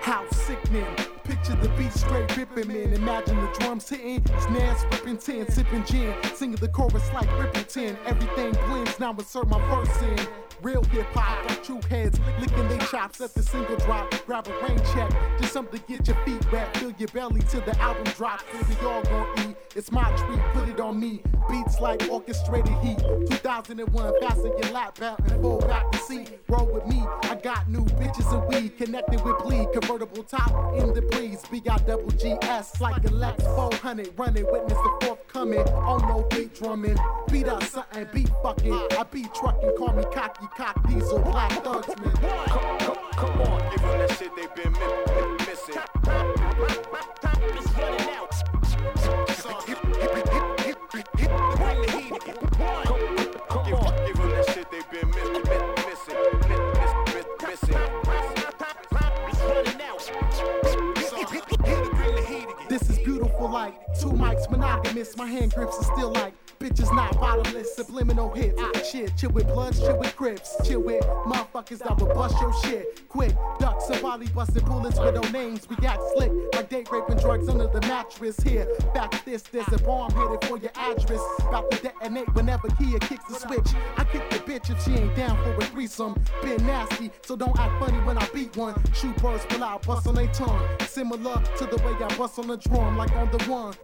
[0.00, 0.86] House sickening.
[1.24, 2.92] Picture the beat straight ripping, man.
[2.94, 7.98] Imagine the drums hitting, snares ripping tin, sipping gin, singing the chorus like ripping tin.
[8.06, 10.26] Everything blends, now insert my verse in.
[10.64, 14.10] Real hip hop, like true heads, licking they chops at the single drop.
[14.24, 16.74] Grab a rain check, just something to get your feet wet.
[16.78, 18.44] Fill your belly till the album drops.
[18.70, 19.56] We all gon' eat.
[19.76, 21.20] It's my treat, put it on me.
[21.50, 22.98] Beats like orchestrated heat.
[23.28, 26.24] 2001, fasten your lap belt and fall back to see.
[26.48, 28.78] Roll with me, I got new bitches and weed.
[28.78, 31.42] Connected with bleed, convertible top in the breeze.
[31.52, 34.18] We got double GS like a Lex 400.
[34.18, 34.96] Running, witness the
[35.34, 35.66] forthcoming.
[35.74, 36.96] Oh no, beat drumming.
[37.30, 38.72] Beat up something, beat fucking.
[38.72, 42.12] I beat trucking, call me cocky cock diesel, black thugsman.
[42.48, 45.74] Come, come, come on, give them that shit they been mi- mi- missing.
[47.56, 48.32] It's running out.
[52.86, 53.23] Come
[64.00, 65.16] two mics monogamous.
[65.16, 66.34] My hand grips are still like
[66.64, 67.74] bitches not bottomless.
[67.76, 68.58] Subliminal hits.
[68.58, 68.72] Ah.
[68.82, 70.56] Shit, chill with bloods, chill with crips.
[70.64, 73.06] Chill with motherfuckers that will bust your shit.
[73.08, 75.68] Quick, duck, somebody busting bullets with no names.
[75.68, 78.38] We got slick like date raping drugs under the mattress.
[78.40, 81.20] Here, back this, there's a bomb headed for your address.
[81.40, 83.68] About to detonate whenever Kia kicks the switch.
[83.96, 86.14] I kick the bitch if she ain't down for a threesome.
[86.42, 88.74] Been nasty, so don't act funny when I beat one.
[88.94, 90.66] Shoot birds, pull out, bust on their tongue.
[90.86, 93.74] Similar to the way I bust on the drum, like on the one.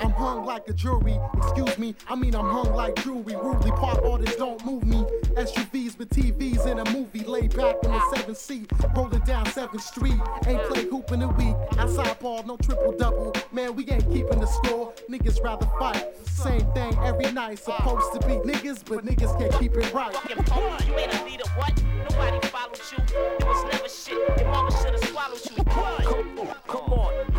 [0.00, 1.18] I'm hung like a jury.
[1.36, 3.34] Excuse me, I mean I'm hung like jewelry.
[3.34, 5.04] Rudely park artists don't move me.
[5.34, 7.24] SUVs with TVs in a movie.
[7.24, 10.20] Lay back in the seventh seat, rolling down 7th Street.
[10.46, 11.56] Ain't play hoop in a week.
[11.78, 13.34] Outside ball, no triple double.
[13.50, 14.92] Man, we ain't keeping the score.
[15.10, 16.04] Niggas rather fight.
[16.28, 17.58] Same thing every night.
[17.58, 20.14] Supposed to be niggas, but niggas can't keep it right.
[20.14, 21.82] Fucking punk, you ain't a leader, what?
[22.08, 22.98] Nobody followed you.
[23.16, 24.38] It was never shit.
[24.38, 25.64] Your mama should've swallowed you.
[25.64, 27.31] Come come on, come on.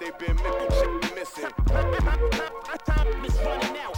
[0.00, 0.36] Shit they been
[1.14, 1.50] missing.
[2.84, 3.96] Time is running out.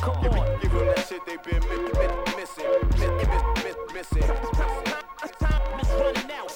[0.00, 2.70] Come on, give them that shit they been mi- mi- missing.
[2.98, 4.28] Mi- mi- mi- missing.
[5.38, 6.50] Time is running out.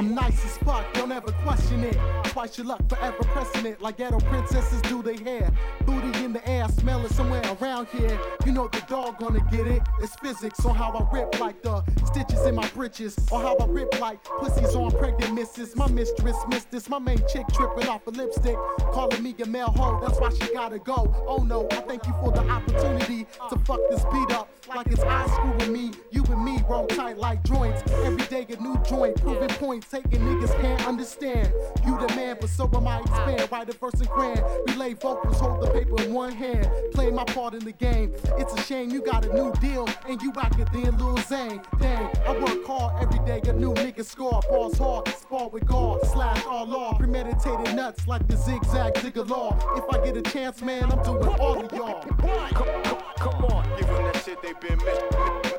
[0.00, 1.94] I'm nice as fuck, don't ever question it.
[2.24, 5.52] Twice your luck, forever pressing it like ghetto princesses do their hair.
[5.84, 8.18] Booty in the air, smell it somewhere around here.
[8.46, 9.82] You know the dog gonna get it.
[10.00, 13.66] It's physics on how I rip like the stitches in my britches, or how I
[13.66, 15.76] rip like pussies on pregnant misses.
[15.76, 19.70] My mistress missed this, my main chick tripping off a lipstick, calling me a male
[19.70, 20.00] hoe.
[20.00, 21.14] That's why she gotta go.
[21.28, 25.00] Oh no, I thank you for the opportunity to fuck this beat up like it's
[25.00, 25.90] school with me.
[26.10, 27.82] You and me roll tight like joints.
[28.04, 31.52] Every day a new joint, proving points, taking niggas can't understand.
[31.84, 33.50] You the man, but so am I expand.
[33.50, 36.68] Write a verse and grand, relay vocals, hold the paper in one hand.
[36.92, 38.14] Play my part in the game.
[38.38, 41.60] It's a shame you got a new deal and you at then Lil Zane.
[41.78, 44.40] Dang, I work hard every day, a new nigga score.
[44.48, 46.96] Balls hard, spar with guard, slash all law.
[46.96, 49.56] Premeditated nuts like the zigzag digger law.
[49.76, 52.00] If I get a chance, man, I'm doing all of y'all.
[52.02, 54.84] Come, come, come on, give them that shit they been mi-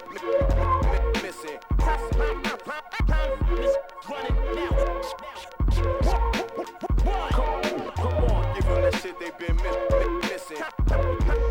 [0.10, 2.81] mi- mi- mi- missing.
[7.95, 9.63] Come, on, give them that shit they been mi-
[9.99, 11.51] mi- missing.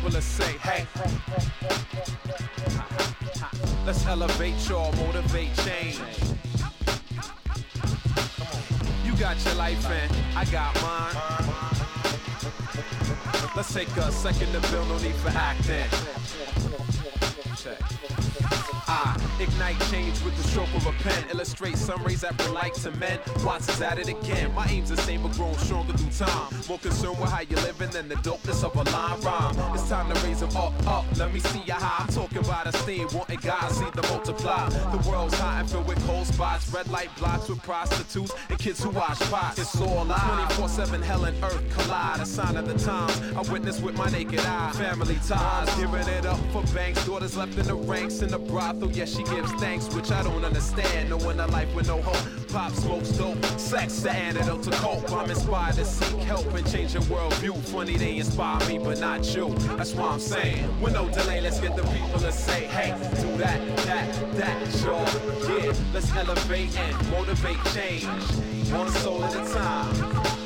[0.00, 0.86] People to say, hey.
[3.84, 6.00] Let's elevate y'all, motivate change.
[9.04, 11.14] You got your life and I got mine.
[13.54, 16.19] Let's take a second to build, no need for acting.
[18.90, 21.24] I Ignite change with the stroke of a pen.
[21.30, 23.18] Illustrate sun rays that bring light to men.
[23.42, 24.54] Watts is at it again.
[24.54, 26.52] My aim's the same but growing stronger through time.
[26.68, 29.74] More concerned with how you're living than the dopeness of a line rhyme.
[29.74, 31.06] It's time to raise them up, up.
[31.16, 32.04] Let me see ya high.
[32.04, 34.68] I'm talking about a steam, wanting God see the multiply.
[34.68, 36.70] The world's hot and filled with cold spots.
[36.70, 39.58] Red light blocks with prostitutes and kids who wash pots.
[39.58, 40.54] It's all live.
[40.54, 42.20] 24 7 hell and earth collide.
[42.20, 43.18] A sign of the times.
[43.34, 44.72] I witness with my naked eye.
[44.72, 45.74] Family ties.
[45.76, 47.06] Giving it up for banks.
[47.06, 48.79] Daughters left in the ranks in the brothel.
[48.88, 51.10] Yeah, she gives thanks, which I don't understand.
[51.10, 52.48] Knowing a life with no hope.
[52.48, 53.44] Pop smokes dope.
[53.58, 55.12] Sex the antidote to cope.
[55.12, 57.56] I'm inspired to seek help and change your worldview.
[57.64, 59.54] Funny they inspire me, but not you.
[59.76, 60.80] That's why I'm saying.
[60.80, 65.58] With no delay, let's get the people to say, hey, do that, that, that, sure.
[65.58, 68.04] Yeah, let's elevate and motivate change.
[68.72, 69.94] One soul at a time.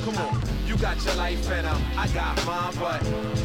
[0.05, 0.64] Come on.
[0.75, 2.99] You got your life and um, I got mine, but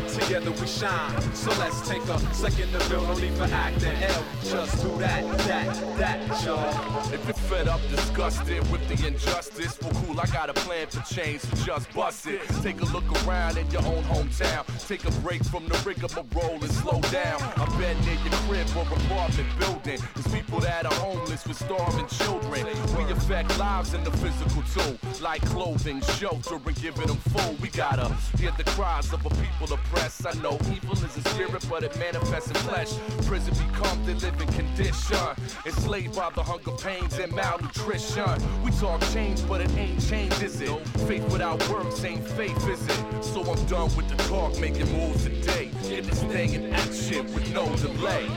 [0.10, 1.22] together we shine.
[1.36, 4.24] So let's take a second to build, no need for acting ill.
[4.44, 7.14] Just do that, that, that, y'all.
[7.14, 11.02] If you're fed up, disgusted with the injustice, well, cool, I got a plan for
[11.14, 12.42] change, so just bust it.
[12.64, 14.66] Take a look around in your own hometown.
[14.88, 17.40] Take a break from the rigmarole and slow down.
[17.58, 20.00] I bet near your crib or apartment building.
[20.16, 22.66] There's people that are homeless with starving children.
[22.98, 27.19] We affect lives in the physical too, like clothing, shelter, and giving them
[27.62, 30.26] We gotta hear the cries of a people oppressed.
[30.26, 32.92] I know evil is a spirit, but it manifests in flesh.
[33.26, 35.18] Prison becomes the living condition.
[35.66, 38.64] Enslaved by the hunger pains and malnutrition.
[38.64, 40.88] We talk change, but it ain't change, is it?
[41.08, 43.24] Faith without works ain't faith, is it?
[43.24, 45.72] So I'm done with the talk, making moves today.
[45.88, 48.28] Get this thing in action with no delay.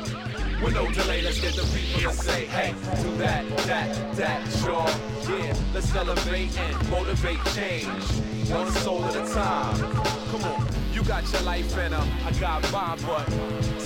[0.62, 4.86] With no delay, let's get the people to say, hey, do that, that, that, sure.
[5.36, 7.88] Yeah, let's elevate and motivate change.
[8.48, 9.76] One soul at a time.
[10.30, 13.28] Come on, you got your life and I got mine, but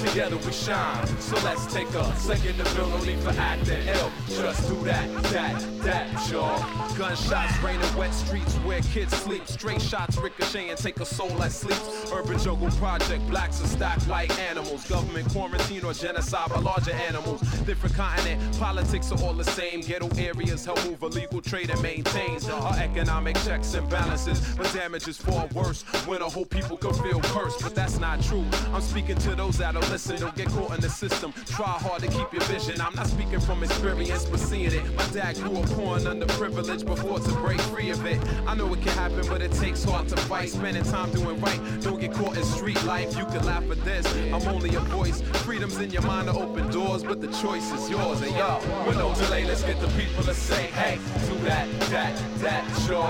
[0.06, 1.06] together we shine.
[1.20, 4.10] So let's take a second to build, no need for acting ill.
[4.28, 6.58] Just do that, that, that, y'all.
[6.96, 9.46] Gunshots raining wet streets where kids sleep.
[9.46, 12.12] Straight shots ricochet and take a soul that sleeps.
[12.12, 14.88] Urban jungle project, blacks are stacked like animals.
[14.88, 17.40] Government quarantine or genocide by larger animals.
[17.66, 19.80] Different continent, politics are all the same.
[19.80, 24.40] Ghetto areas help move illegal trade and maintains our economic checks and balances.
[24.56, 27.62] But damage is far worse when a whole people can feel cursed.
[27.62, 28.44] But that's not true.
[28.72, 30.20] I'm speaking to those that'll listen.
[30.20, 31.32] Don't get caught in the system.
[31.46, 32.78] Try hard to keep your vision.
[32.82, 34.84] I'm not speaking from experience, but seeing it.
[34.94, 38.20] My dad grew up poor and underprivileged before to break free of it.
[38.46, 40.50] I know it can happen, but it takes hard to fight.
[40.50, 41.60] Spending time doing right.
[41.80, 43.16] Don't get caught in street life.
[43.16, 44.04] You can laugh at this.
[44.34, 45.22] I'm only a voice.
[45.46, 48.20] Freedom's in your mind to open doors, but the choice is yours.
[48.20, 52.14] And y'all, with no delay, let's get the people to say, hey, do that, that,
[52.40, 53.08] that, sure.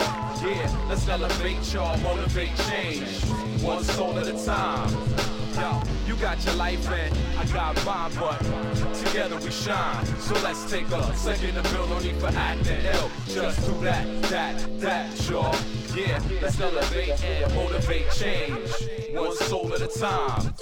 [0.48, 3.24] Yeah, let's elevate y'all, motivate change.
[3.60, 5.45] One soul at a time.
[5.56, 8.38] Yo, you got your life and I got mine, but
[8.94, 10.04] together we shine.
[10.20, 13.10] So let's take a second to build, no need for acting ill.
[13.26, 15.56] Just do that, that, that, y'all.
[15.96, 18.70] Yeah, let's elevate and motivate change.
[19.14, 20.54] One soul at a time.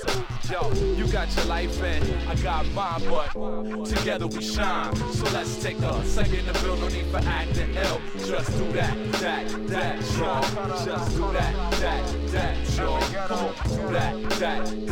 [0.49, 4.95] Yo, you got your life and I got mine, but together we shine.
[4.95, 8.01] So let's take a second to build, no need for acting ill.
[8.25, 10.85] Just do that, that, that, y'all.
[10.85, 13.01] Just do that, that, that, y'all.
[13.27, 14.84] Come on, do that, that,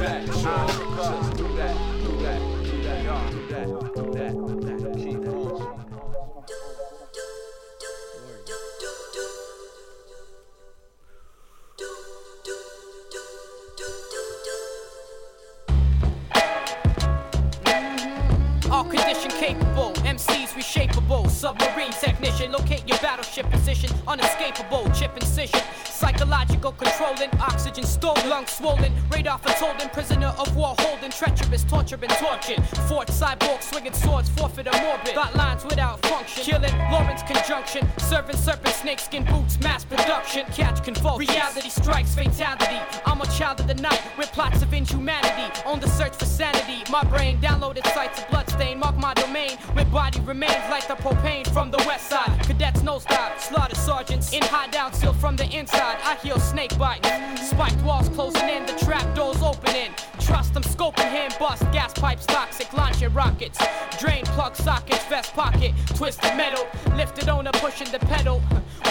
[18.70, 25.61] All condition capable, MCs reshapeable, submarine technician, locate your battleship position, unescapable, chip incision,
[26.03, 32.11] psychological controlling, oxygen stolen, lungs swollen, radar foretold, prisoner of war holding, treacherous, torture been
[32.11, 37.86] tortured, fort cyborg swinging swords, forfeit or morbid, thought lines without function, killing, Lawrence conjunction,
[37.98, 43.68] serving serpent, snakeskin boots, mass production, catch convulsions, reality strikes, fatality, I'm a child of
[43.68, 48.20] the night, with plots of inhumanity, on the search for sanity, my brain downloaded sites
[48.20, 52.32] of bloodstain, mark my domain, with body remains like the propane from the west side,
[52.42, 57.09] cadets nosedive, slaughter sergeants, in high down, sealed from the inside, I heal snake bites,
[57.49, 59.90] spiked walls closing in, the trap doors opening,
[60.20, 63.59] trust them scoping him, bust, gas pipes toxic, launching rockets,
[63.99, 66.66] drain plug sockets, vest pocket, twisted metal,
[66.97, 68.43] lifted owner pushing the pedal,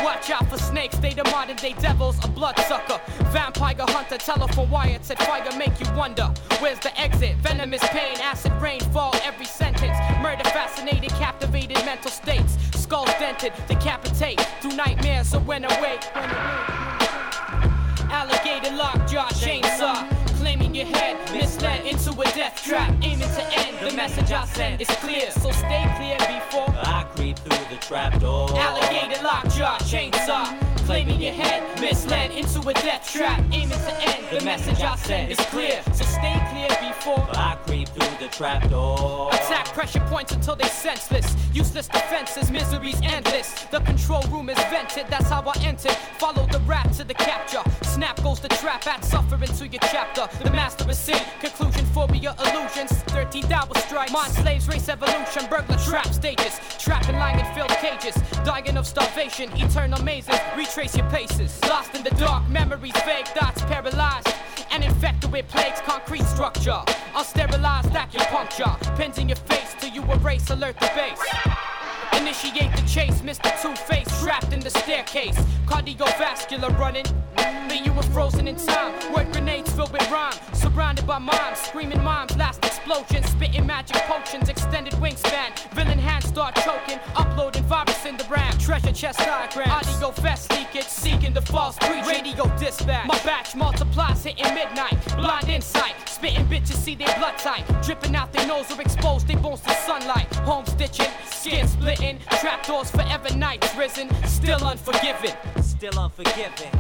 [0.04, 3.00] watch out for snakes, they the modern day devils, a bloodsucker,
[3.32, 8.52] vampire hunter, telephone wire, said fire make you wonder, where's the exit, venomous pain, acid
[8.62, 15.64] rainfall, every sentence, murder fascinated, captivated mental states, skulls dented, decapitate, through nightmares, so when
[15.66, 16.91] awake, when awake.
[18.12, 20.06] Alligator lockjaw chainsaw.
[20.38, 23.78] Claiming your head, misled into a death trap, aiming to end.
[23.80, 28.20] The message I send is clear, so stay clear before I creep through the trap
[28.20, 28.50] door.
[28.58, 30.46] Alligator lockjaw, chainsaw,
[30.86, 34.26] claiming your head, misled into a death trap, aiming to end.
[34.32, 38.70] The message I send is clear, so stay clear before I creep through the trap
[38.70, 39.30] door.
[39.34, 41.36] Attack pressure points until they senseless.
[41.54, 43.66] Useless defenses, misery's endless.
[43.66, 45.96] The control room is vented, that's how I entered.
[46.18, 47.64] Follow the rap to the capture.
[47.84, 50.28] Snap goes the trap at suffer into your chapter.
[50.44, 52.92] The master is sin, conclusion phobia illusions.
[53.12, 55.46] 13th hour strike, mind slaves race evolution.
[55.50, 58.16] Burglar trap stages, trapping lying in filled cages.
[58.46, 60.40] Dying of starvation, eternal mazes.
[60.72, 61.60] Retrace your paces.
[61.68, 64.30] Lost in the dark, memories vague, thoughts paralyzed.
[64.72, 66.82] And infected with plagues, concrete structure.
[67.14, 68.96] Unsterilized acupuncture.
[68.96, 71.81] Pins in your face till you erase, alert the base.
[72.18, 73.50] Initiate the chase, Mr.
[73.62, 75.38] Two-Face trapped in the staircase.
[75.66, 77.06] Cardiovascular running,
[77.70, 78.94] leave you were frozen in time.
[79.14, 84.50] Word grenades filled with rhyme, surrounded by mimes, screaming mimes, last explosions, spitting magic potions,
[84.50, 85.50] extended wingspan.
[85.74, 88.58] Villain hands start choking, uploading virus in the RAM.
[88.58, 92.06] Treasure chest diagram, audio vest leakage, seeking the false breach.
[92.06, 94.98] Radio dispatch, my batch multiplies, hitting midnight.
[95.16, 99.38] Blind insight, spitting bitches see their blood type, dripping out their nose or exposed their
[99.38, 100.34] bones to sunlight.
[100.46, 101.68] Home stitching, skin
[102.02, 105.36] splitting, trapdoors forever nights risen, still unforgiven.
[105.62, 106.72] Still unforgiving.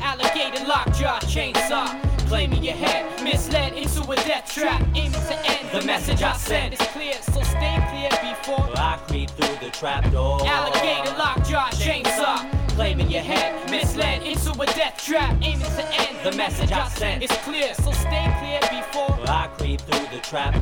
[0.00, 1.86] Alligator lockjaw, chainsaw,
[2.28, 5.68] claiming your head, misled into a death trap, aiming to end.
[5.72, 6.74] The message I sent.
[6.74, 10.40] is clear, so stay clear before I creep through the trap door.
[10.46, 16.18] Alligator lockjaw, chainsaw, claiming your head, misled into a death trap, aiming to end.
[16.24, 17.22] The message I sent.
[17.22, 20.54] is clear, so stay clear before I creep through the trap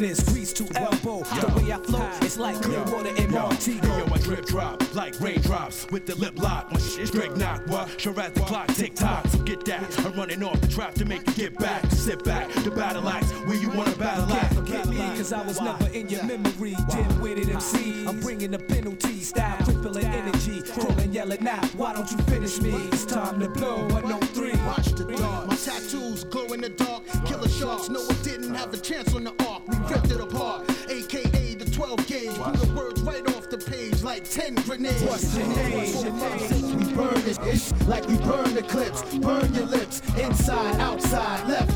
[0.00, 1.22] twisted slickness, grease to elbow.
[1.22, 3.98] The way I flow, it's like clear water in Montego.
[3.98, 6.72] Yo, I drip drop like raindrops with the lip lock.
[6.72, 7.66] My shit straight knock.
[7.66, 8.00] What?
[8.00, 9.26] Sure as the clock tick tock.
[9.28, 9.98] So get that.
[10.00, 11.84] I'm running off the trap to make you get back.
[11.90, 12.48] Sit back.
[12.64, 14.54] The battle axe where you wanna battle at.
[14.54, 16.76] Forget me, cause I was never in your memory.
[16.90, 18.06] Dim witted MC.
[18.06, 19.20] I'm bringing the penalty.
[19.20, 20.62] Style, crippling energy.
[20.62, 21.64] Crawling, yelling out.
[21.76, 22.72] Why don't you finish me?
[22.92, 23.89] It's time to blow.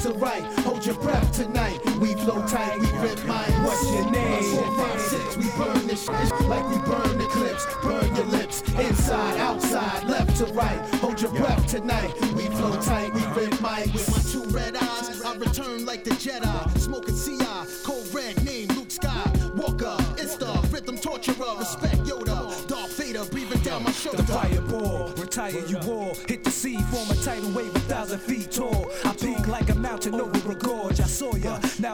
[0.05, 0.43] To right.
[0.65, 1.81] Hold your breath tonight.
[1.99, 2.79] We flow tight.
[2.79, 3.51] We rip mine.
[3.65, 4.43] What's your name?
[4.55, 5.37] Four, five, six.
[5.39, 7.65] We burn this shit like we burn the clips.
[7.83, 8.61] Burn your lips.
[8.79, 10.79] Inside, outside, left to right.
[10.97, 12.13] Hold your breath tonight.
[12.37, 13.15] We flow tight.
[13.15, 13.91] We rip mine.
[13.95, 16.79] With my two red eyes, I return like the Jedi.
[16.79, 17.65] Smoking CI.
[17.83, 19.99] Cold red name Luke Skywalker.
[20.19, 21.57] It's the rhythm torturer.
[21.59, 22.67] Respect Yoda.
[22.67, 24.19] Darth Vader breathing down my shoulder.
[24.19, 26.15] The fireball, retire you all.
[26.29, 28.74] Hit the sea, form a tidal wave a thousand feet tall.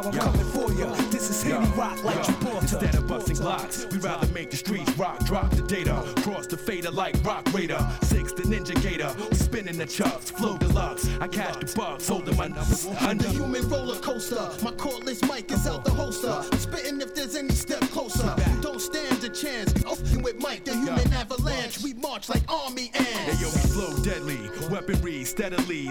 [0.03, 0.93] Now I'm coming for ya.
[1.11, 2.61] This is Henny Rock like Gibraltar.
[2.61, 6.03] Instead of busting blocks, we rather make the streets rock, drop the data.
[6.23, 7.79] Cross the fader like Rock Raider.
[8.03, 9.15] Six the Ninja Gator.
[9.31, 11.09] We spinning the chucks, flow deluxe.
[11.21, 13.25] I catch the bugs, holding my numbers I'm under.
[13.25, 14.49] the human roller coaster.
[14.63, 16.45] My cordless mic is out the holster.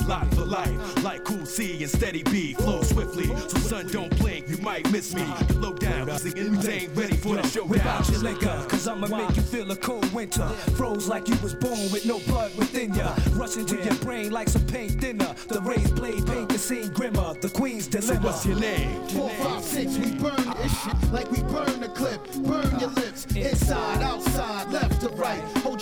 [0.10, 3.28] Steadily, lock for life, like Cool C and Steady B, flow swiftly.
[3.28, 5.26] So son, don't blink, you might miss me.
[5.56, 7.70] Low down, singing, we ain't ready for for the showdown.
[7.70, 10.48] Whip out your liquor, cause I'ma make you feel a cold winter.
[10.76, 13.16] Froze like you was born with no blood within ya.
[13.34, 15.34] Rush into your brain like some paint thinner.
[15.48, 17.36] The raised blade paint the scene grimmer.
[17.40, 18.22] The queen's dilemma.
[18.22, 19.08] what's your name?
[19.10, 22.20] Four, five, six, we burn this shit like we burn the clip.
[22.44, 24.99] Burn your lips, inside, outside, left to right.
[24.99, 24.99] Hold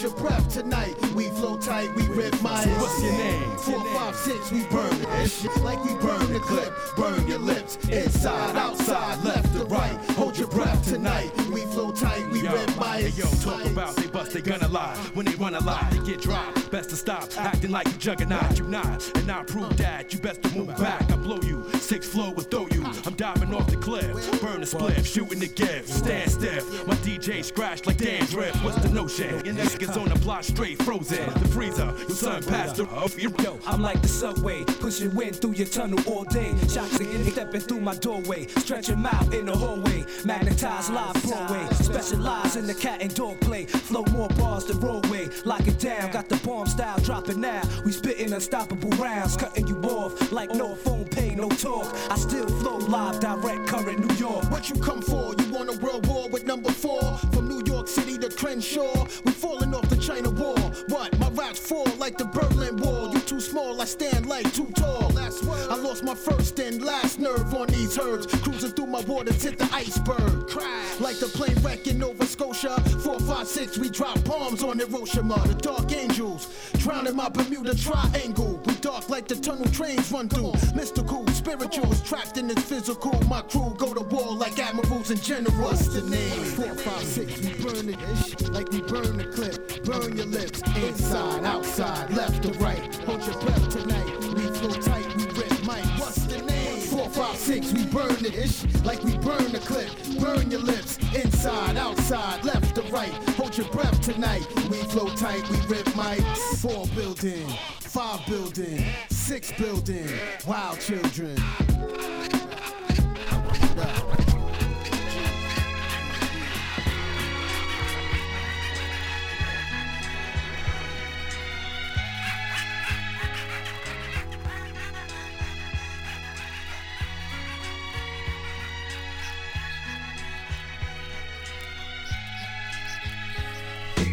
[0.07, 0.95] your breath tonight.
[1.13, 2.67] We flow tight, we rip minds.
[2.81, 3.57] What's your name?
[3.57, 6.73] Four, five, six, we burn this shit like we burn the clip.
[6.95, 9.97] Burn your lips, inside, outside, left to right.
[10.11, 11.31] Hold your breath tonight.
[11.51, 13.17] We flow tight, we Yo, rip hey, minds.
[13.17, 14.95] yo, talk about they bust, they gonna lie.
[15.13, 16.71] When they run a lie, they get dropped.
[16.71, 18.57] Best to stop acting like you juggernaut.
[18.57, 20.13] You not, and I prove that.
[20.13, 21.11] You best to move back.
[21.11, 21.69] I blow you.
[21.79, 22.83] Six flow will throw you.
[23.05, 24.41] I'm diving off the cliff.
[24.67, 25.87] Spliff, shooting the gift.
[25.87, 26.87] Stand stiff.
[26.87, 28.61] My DJ scratch like dandruff.
[28.65, 29.29] What's the notion?
[29.45, 31.25] Your niggas on the block straight frozen.
[31.39, 33.17] The freezer, your son passed the off.
[33.17, 36.53] Yo, I'm like the subway, pushing wind through your tunnel all day.
[36.67, 40.05] Shots again, stepping through my doorway, stretch 'em out in the hallway.
[40.25, 43.65] Magnetized live Broadway, specialize in the cat and dog play.
[43.65, 46.11] Flow more bars the roadway, lock it down.
[46.11, 47.61] Got the bomb style dropping now.
[47.85, 51.87] We spitting unstoppable rounds, cutting you off like no phone pay, no talk.
[52.09, 54.43] I still flow live, direct current New York.
[54.57, 55.35] What you come for?
[55.37, 56.99] You want a world war with number four?
[57.31, 60.57] From New York City to Crenshaw, we falling off the China Wall.
[60.87, 61.15] What?
[61.19, 63.13] My raps fall like the Berlin Wall.
[63.13, 65.11] You too small, I stand like too tall.
[65.17, 68.25] I lost my first and last nerve on these herds.
[68.41, 70.47] Cruising through my waters, hit the iceberg.
[70.47, 70.99] Crash.
[70.99, 72.79] Like the plane wreck in Nova Scotia.
[73.03, 75.39] Four, five, six, we drop bombs on Hiroshima.
[75.47, 76.47] The Dark Angels
[76.79, 78.59] drowning in my Bermuda Triangle.
[78.65, 80.53] We dark like the tunnel trains run through.
[80.73, 83.21] Mystical, spirituals trapped in this physical.
[83.27, 85.59] My crew go to war like admirals and generals.
[85.59, 86.43] What's the name?
[86.55, 89.76] Four, five, six, we burn it like we burn the clip.
[89.87, 92.93] Burn your lips, inside, outside, left to right.
[93.05, 94.19] Hold your breath tonight.
[94.35, 95.85] We flow tight, we rip mic.
[95.97, 96.81] What's the name?
[96.81, 99.89] Four, five, six, we burn it ish like we burn the clip.
[100.19, 103.13] Burn your lips, inside, outside, left to right.
[103.37, 104.45] Hold your breath tonight.
[104.69, 106.59] We flow tight, we rip mics.
[106.61, 107.47] Four building,
[107.79, 110.09] five building, six building.
[110.45, 111.37] Wild children.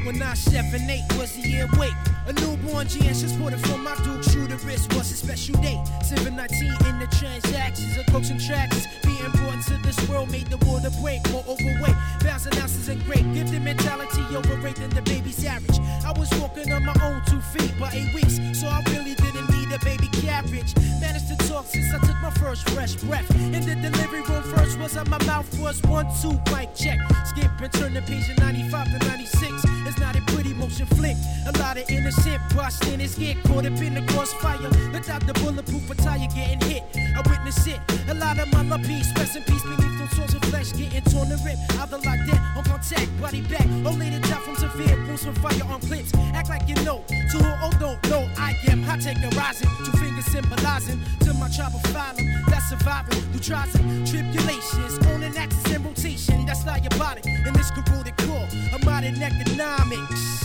[0.05, 1.95] When I seven eight was a year wait.
[2.27, 5.81] A newborn GS put it from my Duke shooter wrist was a special date.
[6.05, 8.87] 719 in the transactions of coaching tracks.
[9.03, 11.21] Being brought to this world made the water break.
[11.31, 13.25] More overweight, thousand ounces and great.
[13.33, 15.79] Gifted mentality overrated the baby's average.
[16.05, 19.54] I was walking on my own two feet by eight weeks, so I really didn't
[19.79, 20.75] baby carriage.
[21.01, 23.29] Managed to talk since I took my first fresh breath.
[23.35, 26.99] In the delivery room, first was on my mouth was one, two, mic check.
[27.27, 29.53] Skip and turn the page in 95 to 96.
[29.87, 31.17] It's not a pretty motion flick.
[31.47, 34.71] A lot of innocent busting his get caught up in the crossfire.
[34.93, 36.83] Without the bulletproof attire getting hit.
[36.97, 37.81] I witness it.
[38.09, 41.03] A lot of my love peace, rest in peace beneath those swords of flesh getting
[41.13, 41.61] torn and ripped.
[41.79, 43.67] Either like that on contact, body back.
[43.85, 46.13] Only to die from severe wounds from firearm clips.
[46.35, 47.05] Act like you know.
[47.09, 49.69] To who oh don't know, I am hot taking rising.
[49.85, 52.45] Two fingers symbolizing to my tribe of phylum.
[52.47, 54.99] That's surviving through trials and tribulations.
[55.09, 57.27] On an axis in rotation, that's diabolic.
[57.27, 60.45] In this corroded core of modern economics.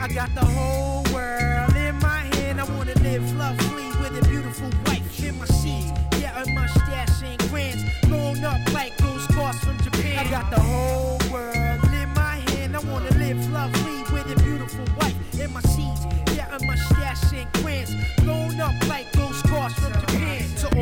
[0.00, 2.60] I got the whole world in my hand.
[2.60, 5.92] I wanna live lovely with a beautiful wife in my seat.
[6.18, 7.84] Yeah, and my stash ain't grands.
[8.06, 8.99] Blown up like
[10.20, 12.76] I got the whole world in my hand.
[12.76, 15.96] I wanna live lovely with a beautiful wife in my seat.
[16.36, 17.94] Yeah, and my stash ain't grands.
[18.22, 20.09] Blown up like those cars from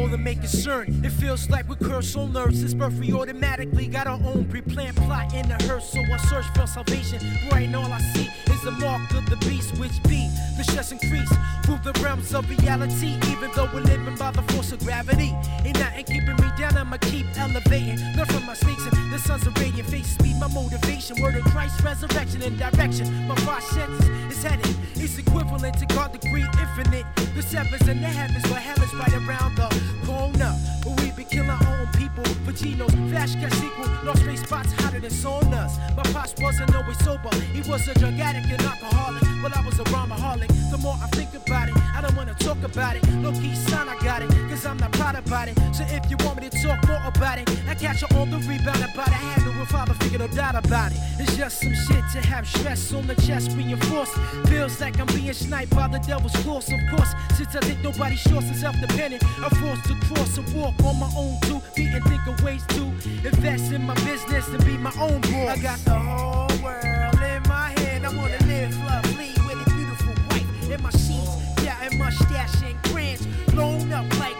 [0.09, 2.61] To the make concern, it feels like we curse on nerves.
[2.61, 5.93] Since birth, we automatically got our own pre-planned plot in the hearse.
[5.93, 7.21] So I search for salvation.
[7.53, 11.29] Right, all I see is the mark of the beast, which be the stress increase
[11.63, 13.19] through the realms of reality.
[13.29, 15.37] Even though we're living by the force of gravity,
[15.67, 16.79] ain't nothing keeping me down.
[16.79, 17.99] I'ma keep elevating.
[18.17, 20.17] Learn from my mistakes and the sun's a radiant face.
[20.17, 21.21] Be my motivation.
[21.21, 23.29] Word of Christ, resurrection and direction.
[23.29, 24.75] My senses is headed.
[24.95, 27.05] It's equivalent to God degree infinite.
[27.37, 30.55] The sevens and the heavens, but hell is right around the corner.
[30.85, 32.25] But we be killing our own people.
[32.47, 33.89] Vaginos, flash cash sequel.
[34.05, 35.73] Lost space spots hotter than saunas.
[35.97, 37.35] My pops wasn't always sober.
[37.53, 39.23] He was a drug addict and alcoholic.
[39.43, 40.49] But I was a rhymaholic.
[40.71, 43.03] The more I think about it, I don't wanna talk about it.
[43.23, 44.38] Low key son, I got it.
[44.59, 45.57] Cause I'm not proud about it.
[45.73, 48.39] So if you want me to talk more about it, I catch you on the
[48.39, 49.15] rebound about it.
[49.15, 50.99] Have no father figure no doubt about it.
[51.21, 54.15] It's just some shit to have stress on the chest reinforced.
[54.49, 57.13] Feels like I'm being sniped by the devil's claws, of course.
[57.37, 60.99] Since I think nobody short since self dependent, I'm forced to cross and walk on
[60.99, 61.63] my own too.
[61.77, 62.83] Be and think of ways to
[63.29, 65.57] invest in my business and be my own boss.
[65.57, 68.05] I got the whole world in my hand.
[68.05, 71.63] I wanna live lovely with a beautiful wife in my sheets.
[71.63, 74.38] Yeah, and mustache and grants blown up like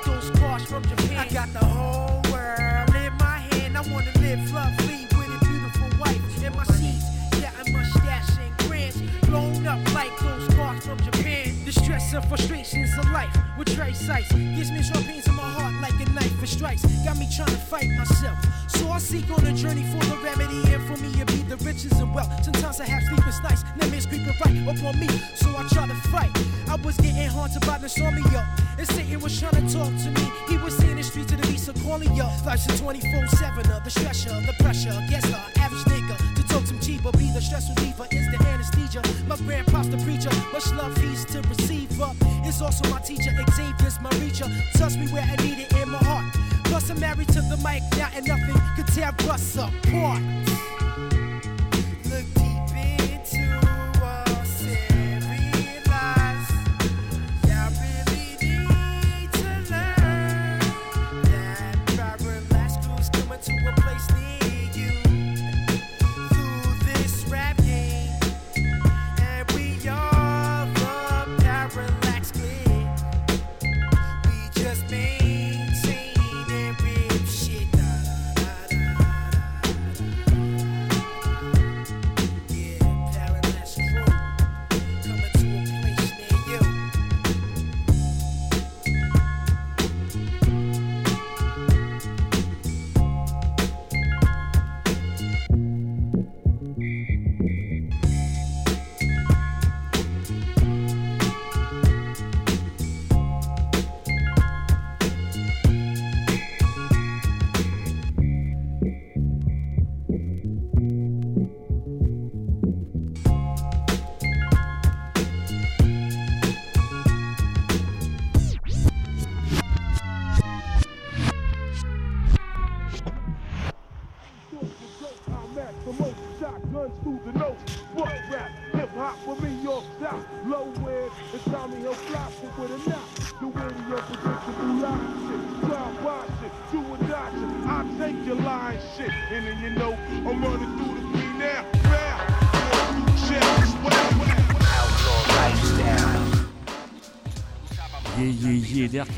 [0.69, 1.17] from Japan.
[1.17, 3.77] I got the whole world in my hand.
[3.77, 7.07] I wanna live lovely with a beautiful wife in my sheets.
[7.41, 11.55] Yeah, and mustache and grants blown up like those cars from Japan.
[11.65, 15.51] The stress and frustrations of life with trace sights gives me strong pains in my
[15.57, 16.83] heart like a knife and strikes.
[17.03, 18.39] Got me trying to fight myself.
[18.69, 21.93] So I seek on a journey for the remedy and for me be the riches
[21.93, 22.31] and wealth.
[22.45, 25.09] Sometimes I have sleepless nights, nightmares creeping right up on me.
[25.35, 26.31] So I try to fight.
[26.69, 28.47] I was getting haunted by up.
[28.79, 30.31] And Satan was trying to talk to me.
[30.49, 32.45] He was seeing the streets of the so calling up.
[32.45, 34.95] Life's a 24-7 of the stressor, the pressure.
[35.09, 37.17] Guess the average nigga to talk some cheap cheaper.
[37.17, 39.03] Be the stress reliever, is the anesthesia.
[39.27, 40.31] My grandpa's the preacher.
[40.53, 42.17] Much love he's to receive up.
[42.45, 44.49] It's also my teacher, Xavier's my reacher.
[44.75, 46.35] Touch me where I need it in my heart.
[46.65, 50.48] Plus I'm married to the mic now and nothing could tear us apart.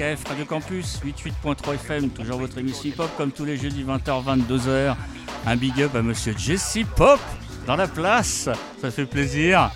[0.02, 4.96] Radio Campus, 88.3 FM, toujours votre émission hip-hop comme tous les jeudis 20h, 22h.
[5.46, 7.20] Un big up à monsieur Jesse Pop
[7.66, 8.48] dans la place,
[8.80, 9.70] ça fait plaisir.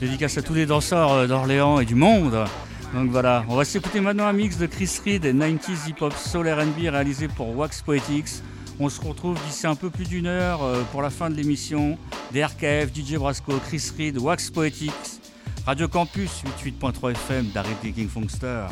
[0.00, 2.44] Dédicace à tous les danseurs euh, d'Orléans et du monde.
[2.92, 6.48] Donc voilà, on va s'écouter maintenant un mix de Chris Reed et 90s hip-hop soul
[6.48, 8.42] R&B réalisé pour Wax Poetics.
[8.80, 11.96] On se retrouve d'ici un peu plus d'une heure euh, pour la fin de l'émission.
[12.32, 15.20] DRKF, DJ Brasco, Chris Reed, Wax Poetics,
[15.64, 18.66] Radio Campus 88.3 FM, d'Arrêt King Funkster.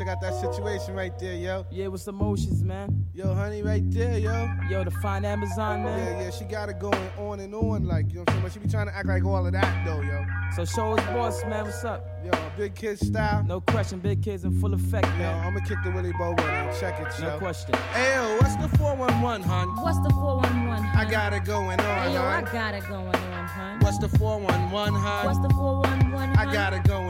[0.00, 1.66] Check out that situation right there, yo.
[1.70, 3.04] Yeah, what's the motions, man?
[3.12, 4.50] Yo, honey, right there, yo.
[4.70, 5.98] Yo, the fine Amazon, man.
[5.98, 8.42] Yeah, yeah, she got it going on and on, like, you know what I'm saying?
[8.44, 10.24] But she be trying to act like all of that, though, yo.
[10.56, 11.64] So show us boss, man.
[11.64, 12.06] What's up?
[12.24, 13.44] Yo, big kid style.
[13.44, 15.46] No question, big kids in full effect, Yo, man.
[15.46, 16.76] I'ma kick the Willie Bow with her.
[16.80, 17.32] Check it, yo.
[17.32, 17.74] No question.
[17.92, 19.68] Hey, yo, what's the 411, hun?
[19.82, 20.96] What's the 411, hun?
[20.96, 23.80] I got it going on, Hey, yo, I got it going on, hun.
[23.80, 25.26] What's the 411, hun?
[25.26, 26.36] What's the 411, hun?
[26.36, 27.08] I got it going on.
[27.08, 27.09] Hey, yo,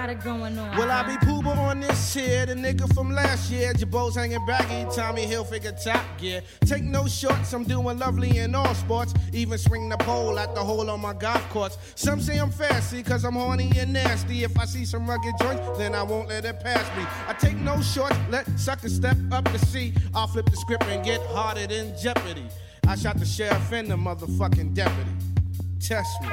[0.00, 0.74] got it going on.
[0.78, 2.46] Will I be Puba on this here?
[2.46, 3.74] The nigga from last year.
[3.74, 4.88] Girbauds hanging baggy.
[4.96, 6.40] Tommy Hilfiger top gear.
[6.64, 7.52] Take no shorts.
[7.52, 9.12] I'm doing lovely in all sports.
[9.34, 11.76] Even swing the pole at the hole on my golf course.
[11.96, 14.42] Some say I'm fancy cause I'm horny and nasty.
[14.42, 17.04] If I see some rugged joints, then I won't let it pass me.
[17.28, 18.16] I take no shorts.
[18.30, 19.92] Let suckers step up to see.
[20.14, 22.46] I'll flip the script and get harder than Jeopardy.
[22.88, 25.29] I shot the sheriff and the motherfucking deputy.
[25.80, 26.28] Test me.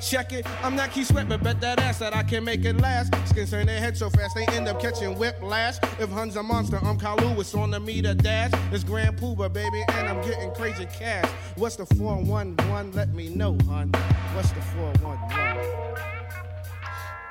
[0.00, 0.46] Check it.
[0.62, 3.14] I'm not Keith Sweat, but bet that ass that I can make it last.
[3.28, 5.78] Skins turn their head so fast they end up catching whiplash.
[5.98, 8.50] If Hun's a monster, I'm Carl Lewis on the meter dash.
[8.72, 11.28] It's Grand Puba, baby, and I'm getting crazy cash.
[11.56, 12.92] What's the 411?
[12.92, 13.92] Let me know, hun.
[14.34, 16.15] What's the 411?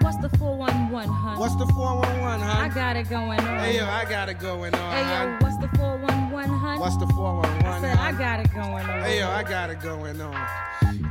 [0.05, 1.39] What's the 411, hun?
[1.39, 2.71] What's the 411, hun?
[2.71, 3.59] I got it going on.
[3.59, 6.79] Hey, yo, I got it going on, Hey, yo, what's the 411, hun?
[6.79, 9.01] What's the 411, I said, I got it going on.
[9.01, 10.47] Hey, yo, I got it going on.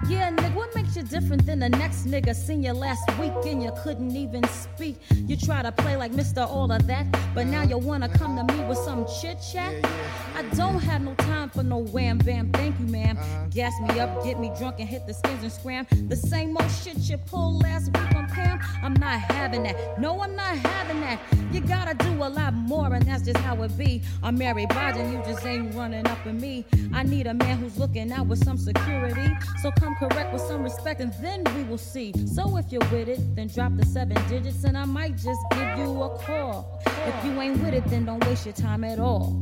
[0.08, 2.36] Yeah, nigga, what makes you different than the next nigga?
[2.36, 5.00] Seen you last week and you couldn't even speak.
[5.10, 6.46] You try to play like Mr.
[6.46, 9.74] All of that, but now you wanna come to me with some chit chat?
[10.36, 13.16] I don't have no time for no wham bam, thank you, ma'am.
[13.18, 13.46] Uh-huh.
[13.50, 15.86] Gas me up, get me drunk, and hit the skins and scram.
[15.90, 18.60] The same old shit you pulled last week on Pam.
[18.84, 19.98] I'm not having that.
[19.98, 21.18] No, I'm not having that.
[21.50, 24.02] You gotta do a lot more, and that's just how it be.
[24.22, 26.66] I'm Mary Biden, you just ain't running up in me.
[26.92, 29.34] I need a man who's looking out with some security.
[29.62, 32.12] So come correct with some respect, and then we will see.
[32.26, 35.78] So if you're with it, then drop the seven digits, and I might just give
[35.78, 36.78] you a call.
[36.86, 39.40] If you ain't with it, then don't waste your time at all.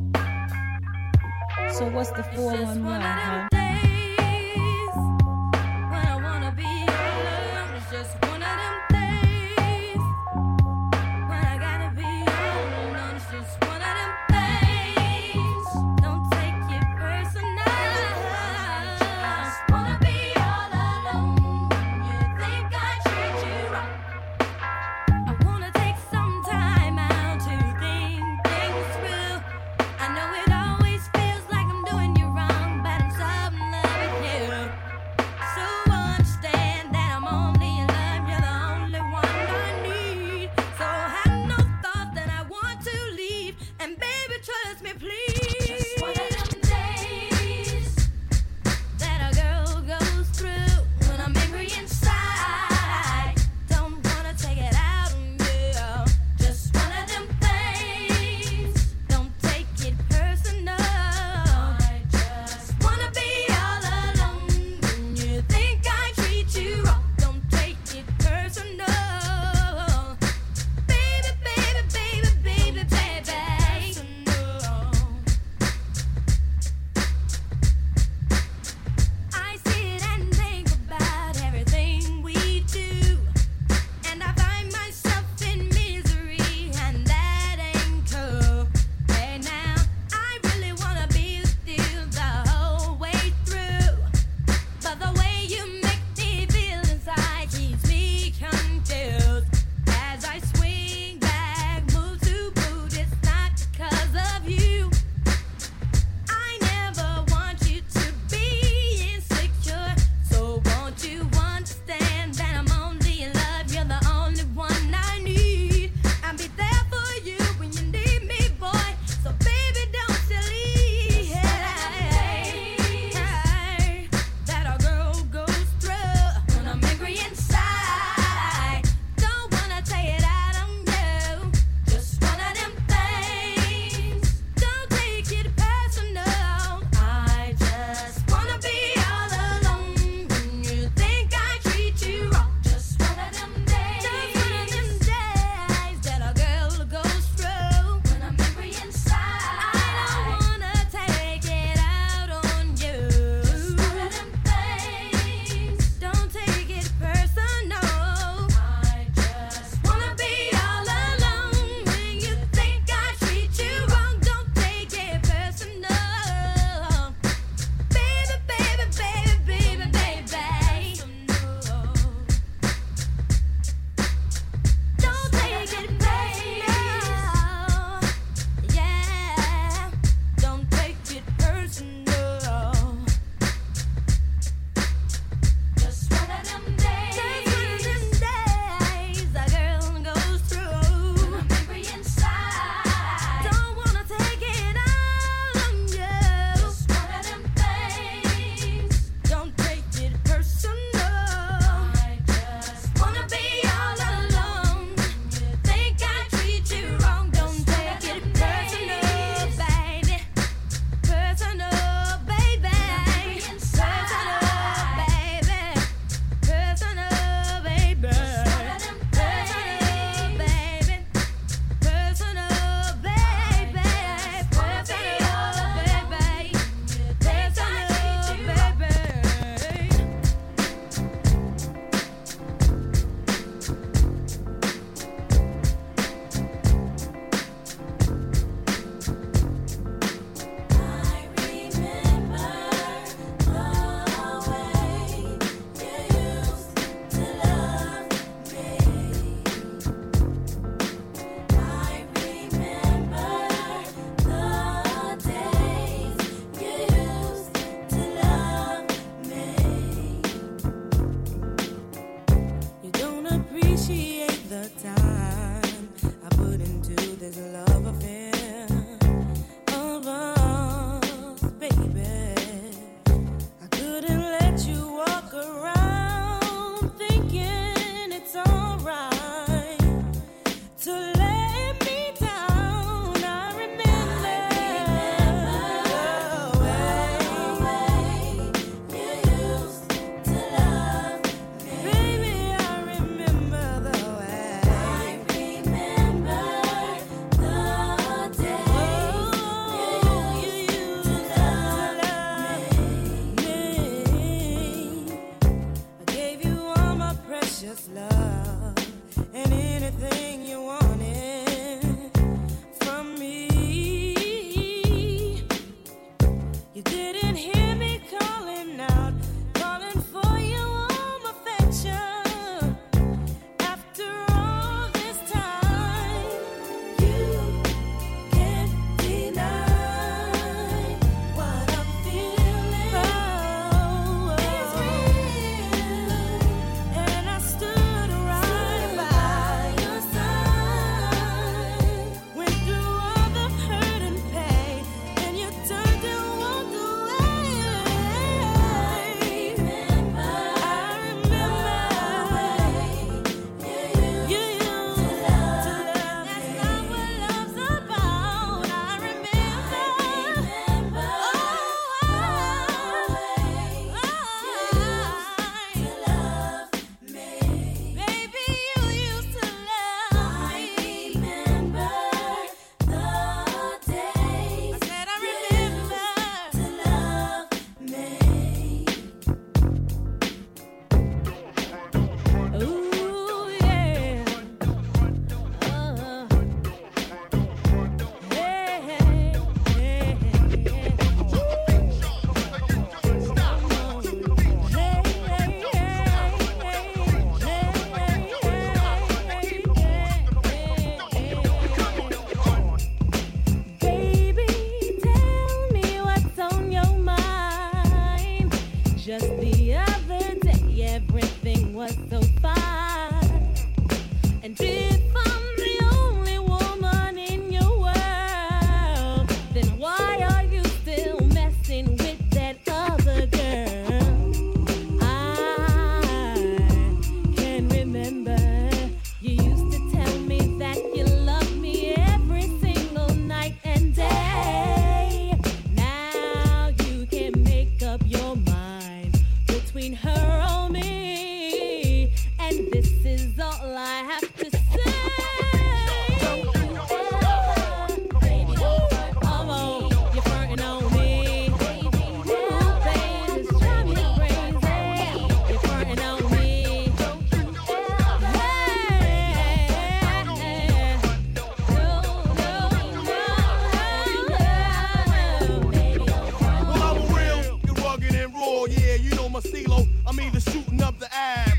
[1.73, 3.72] So what's the 411, huh?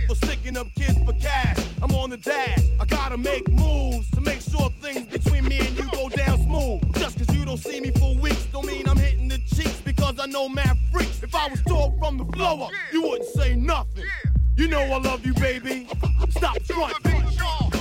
[0.08, 1.58] for sticking up kids for cash.
[1.82, 2.60] I'm on the dash.
[2.80, 6.82] I gotta make moves to make sure things between me and you go down smooth.
[6.96, 10.20] Just cause you don't see me for weeks, don't mean I'm hitting the cheeks because
[10.20, 11.22] I know mad freaks.
[11.24, 14.06] If I was taught from the floor, you wouldn't say nothing.
[14.56, 15.88] You know I love you, baby.
[16.30, 17.73] Stop trying.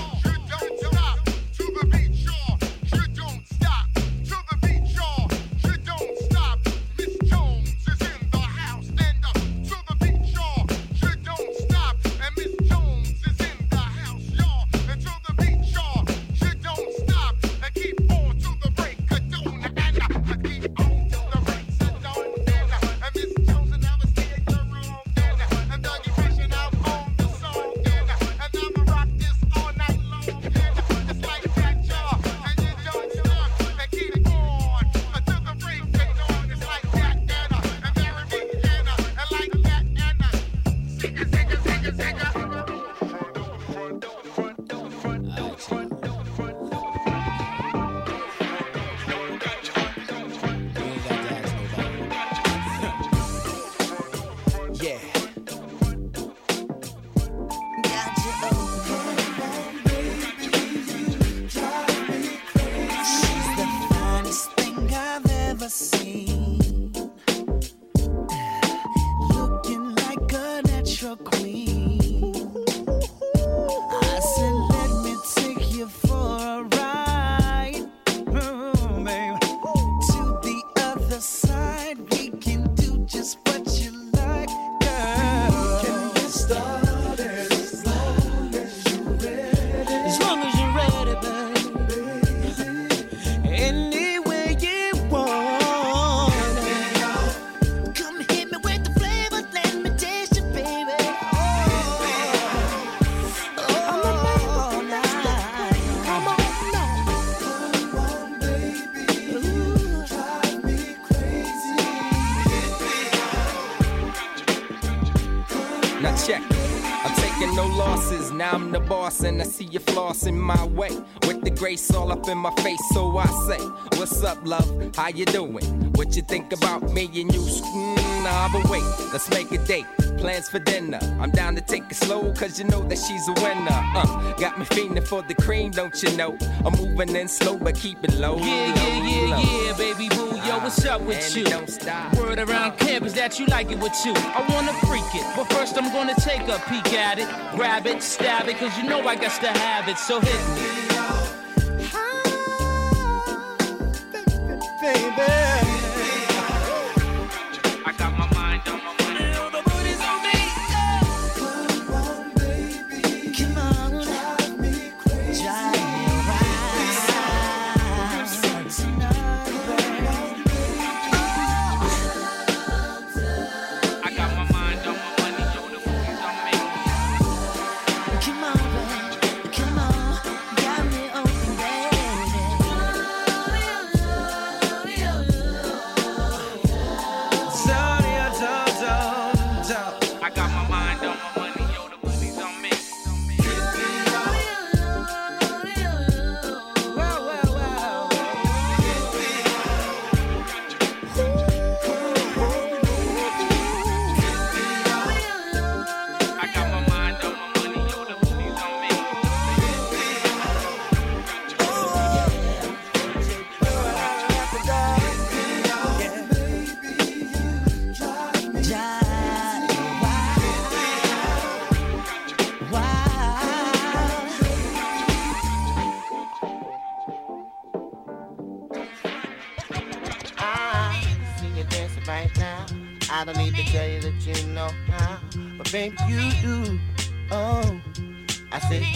[124.94, 125.64] How you doing?
[125.94, 127.40] What you think about me and you?
[127.40, 129.86] Mm, nah, but wait, let's make a date.
[130.19, 130.98] Plans for dinner.
[131.19, 133.70] I'm down to take it slow, cause you know that she's a winner.
[133.70, 136.36] Uh, got me fiending for the cream, don't you know?
[136.64, 138.36] I'm moving in slow, but keeping low.
[138.36, 139.43] Yeah, low, yeah, yeah, low.
[139.43, 140.36] yeah, baby boo.
[140.47, 141.44] Yo, what's up with you?
[141.44, 142.14] don't stop.
[142.16, 144.12] Word around camp is that you like it with you.
[144.14, 148.02] I wanna freak it, but first I'm gonna take a peek at it, grab it,
[148.02, 149.97] stab it, cause you know I got to have it.
[149.97, 150.91] So hit me.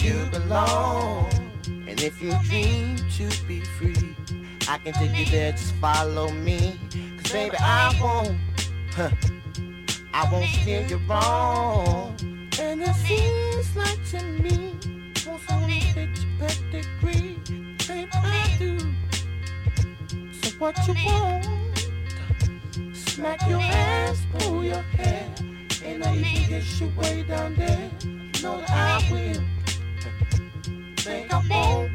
[0.07, 1.27] You belong,
[1.67, 4.15] and if you dream to be free,
[4.69, 5.51] I can take you there.
[5.51, 6.79] Just follow me,
[7.17, 8.37] cause baby I won't,
[8.93, 9.09] huh,
[10.13, 12.15] I won't steer you wrong.
[12.59, 14.75] And it seems like to me,
[15.27, 17.37] want someone take your pedigree,
[17.87, 18.79] baby I do.
[20.31, 21.45] So what you want?
[22.93, 25.29] Smack your ass, pull your hair,
[25.83, 27.91] and I even get you way down there.
[28.03, 29.56] You know that I will.
[31.09, 31.89] Oh,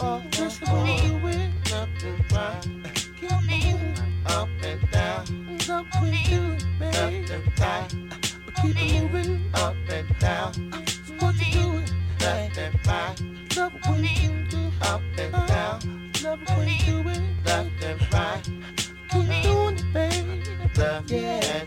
[0.00, 0.96] oh, just gonna.
[1.70, 2.66] Nothing right.
[4.26, 5.24] Up and down.
[6.00, 7.26] When you do it, baby.
[7.60, 7.88] Right.
[8.44, 10.52] But keep moving up and down.
[13.56, 16.10] Love when you do up and down.
[16.24, 17.22] Love when you do it.
[17.46, 18.42] Nothing right.
[19.10, 20.42] Keep doing it, baby.
[20.76, 21.64] Left yeah.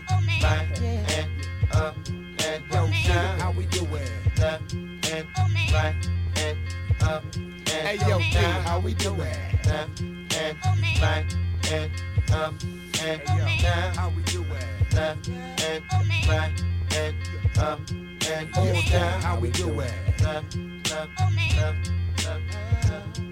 [5.72, 5.94] Right
[6.36, 6.58] and
[7.02, 8.62] up and hey, yo, down.
[8.62, 9.38] How we do it?
[9.66, 10.58] Left and
[11.00, 11.36] right
[11.72, 11.90] and
[12.32, 12.54] up
[13.02, 13.94] and down.
[13.94, 14.94] How we do it?
[14.94, 15.84] Left and
[16.28, 16.62] right
[16.94, 17.16] and
[17.58, 19.22] up and down.
[19.22, 19.92] How we do it?
[20.22, 20.56] Left,
[20.90, 21.20] left,
[21.56, 21.90] left,
[22.24, 22.54] left,
[22.88, 23.22] left.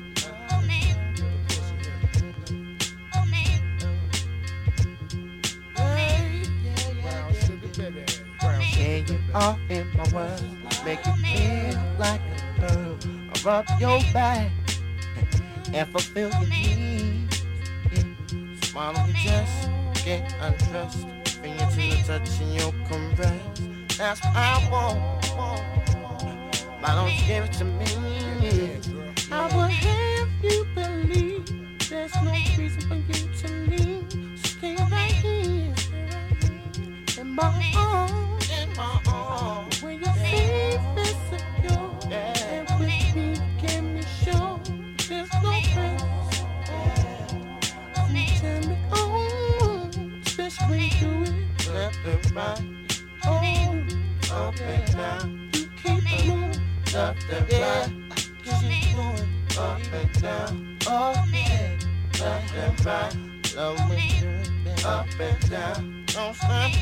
[8.80, 10.42] Yeah, you are in my world,
[10.84, 12.98] make you feel like a girl.
[13.32, 14.50] I rub your back
[15.72, 17.42] and fulfill your needs.
[18.62, 19.70] Smile on your chest,
[20.04, 21.06] get undressed,
[21.40, 23.96] bring you to the touch and your caress.
[23.98, 25.00] That's what I want.
[26.80, 28.80] Why don't you give it to me?
[29.30, 34.38] I will have you believe there's no reason for you to leave.
[34.44, 35.74] Stay right here
[37.20, 38.29] in my arms.
[51.92, 53.02] Do it left and right.
[53.26, 55.50] Oh, up and down.
[55.54, 56.62] You keep it moving
[56.94, 58.12] left and.
[58.44, 60.78] Keep going up and down.
[60.86, 61.78] Oh, yeah,
[62.20, 63.16] left and right.
[63.56, 66.04] Love when you do it up and down.
[66.06, 66.72] Don't stop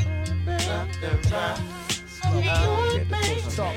[0.47, 1.61] left and right.
[2.23, 3.41] Keep doing it, baby.
[3.51, 3.77] Talk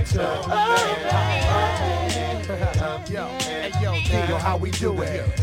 [3.10, 5.41] Yo, hey, yo, Diego, how we do it?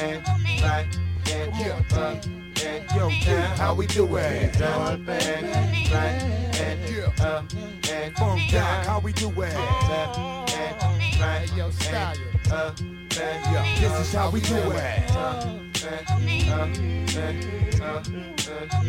[0.00, 0.24] And
[0.62, 0.86] right.
[1.32, 3.08] And up and yo,
[3.56, 4.58] how we do it?
[4.58, 6.22] Down, and right,
[6.60, 7.48] and yeah, um,
[7.90, 9.34] and funk down, how we do it?
[9.36, 12.16] Left and right, yo, style,
[12.50, 15.16] uh, and yeah, this is how we do it.
[15.16, 16.08] Uh, and,
[16.50, 18.80] um, and, uh, and, uh,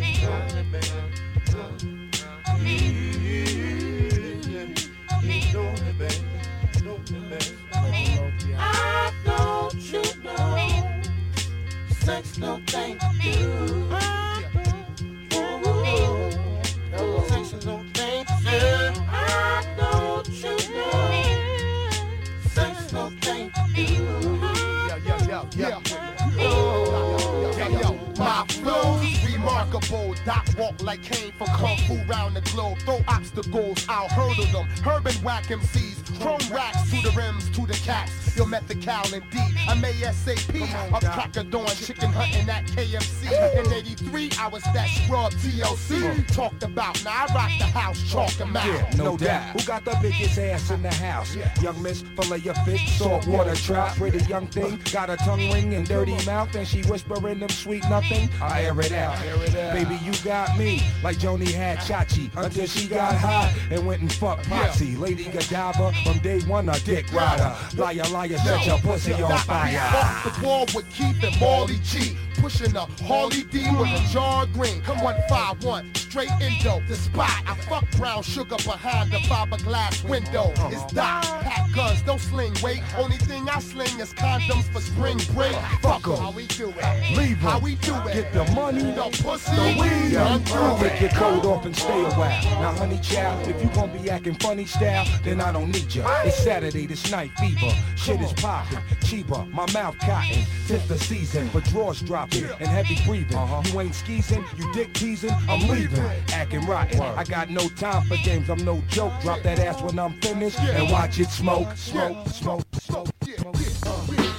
[8.58, 10.71] I know you know
[12.10, 12.24] up.
[12.38, 13.82] no don't you
[23.22, 23.84] thing to do.
[24.88, 25.78] Yo, yo,
[27.80, 30.16] yo, my flow's remarkable.
[30.26, 32.78] Doc walk like Kane from Kung Fu round the globe.
[32.80, 34.68] Throw obstacles, I'll hurdle them.
[34.84, 36.22] Herb and whack MCs.
[36.22, 38.21] Chrome racks to the rims, to the caps.
[38.36, 39.56] You'll met the cow indeed.
[39.68, 40.62] I'm ASAP.
[41.38, 43.66] Of dawn, chicken hunting at KFC.
[43.66, 46.26] In 83, I was that scrub TLC.
[46.34, 48.66] Talked about, now I rock the house, chalk and out.
[48.66, 49.60] Yeah, no, doubt.
[49.60, 51.36] Who got the biggest ass in the house?
[51.62, 53.96] Young miss, fillet your fish, salt water trout.
[53.96, 57.84] Pretty young thing, got a tongue ring and dirty mouth, and she whispering them sweet
[57.90, 58.30] nothing.
[58.42, 59.20] I air it out.
[59.74, 64.12] Baby, you got me like Joanie had Chachi until she got hot and went and
[64.12, 64.98] fucked Potsy.
[64.98, 67.56] Lady Godiva from day one, a dick rider.
[67.76, 69.78] Liar, liar, set your pussy on fire.
[69.80, 72.18] Off the wall with Keith and Marley G.
[72.36, 74.82] Pushing a Harley D with a jar green.
[74.82, 76.82] Come 151, straight indo.
[76.88, 77.30] The spot.
[77.46, 80.52] I fuck brown sugar behind the fiberglass window.
[80.58, 80.70] Uh-huh.
[80.72, 81.24] It's Doc.
[81.24, 82.82] Pack guns, don't sling weight.
[82.98, 85.54] Only thing I sling is condoms for spring break.
[85.82, 86.16] Fuck 'em.
[86.18, 87.18] How we do it?
[87.18, 87.52] Leave 'em.
[87.52, 88.14] How we do it?
[88.14, 91.02] Get the money, the pussy, the weed, and through Take it.
[91.02, 92.42] your coat off and stay a while.
[92.62, 96.08] Now, honey child, if you gon' be acting funny style, then I don't need ya.
[96.24, 97.72] It's Saturday, this night fever.
[98.12, 100.44] Shit is popping, cheaper, my mouth cotton.
[100.68, 103.38] Tis the season for drawers dropping and heavy breathing.
[103.38, 103.62] Uh-huh.
[103.66, 106.04] You ain't skeezing, you dick teasing, I'm leaving.
[106.34, 107.00] Acting rotten.
[107.00, 109.14] I got no time for games, I'm no joke.
[109.22, 113.08] Drop that ass when I'm finished and watch it smoke, smoke, smoke, smoke.
[113.22, 114.31] The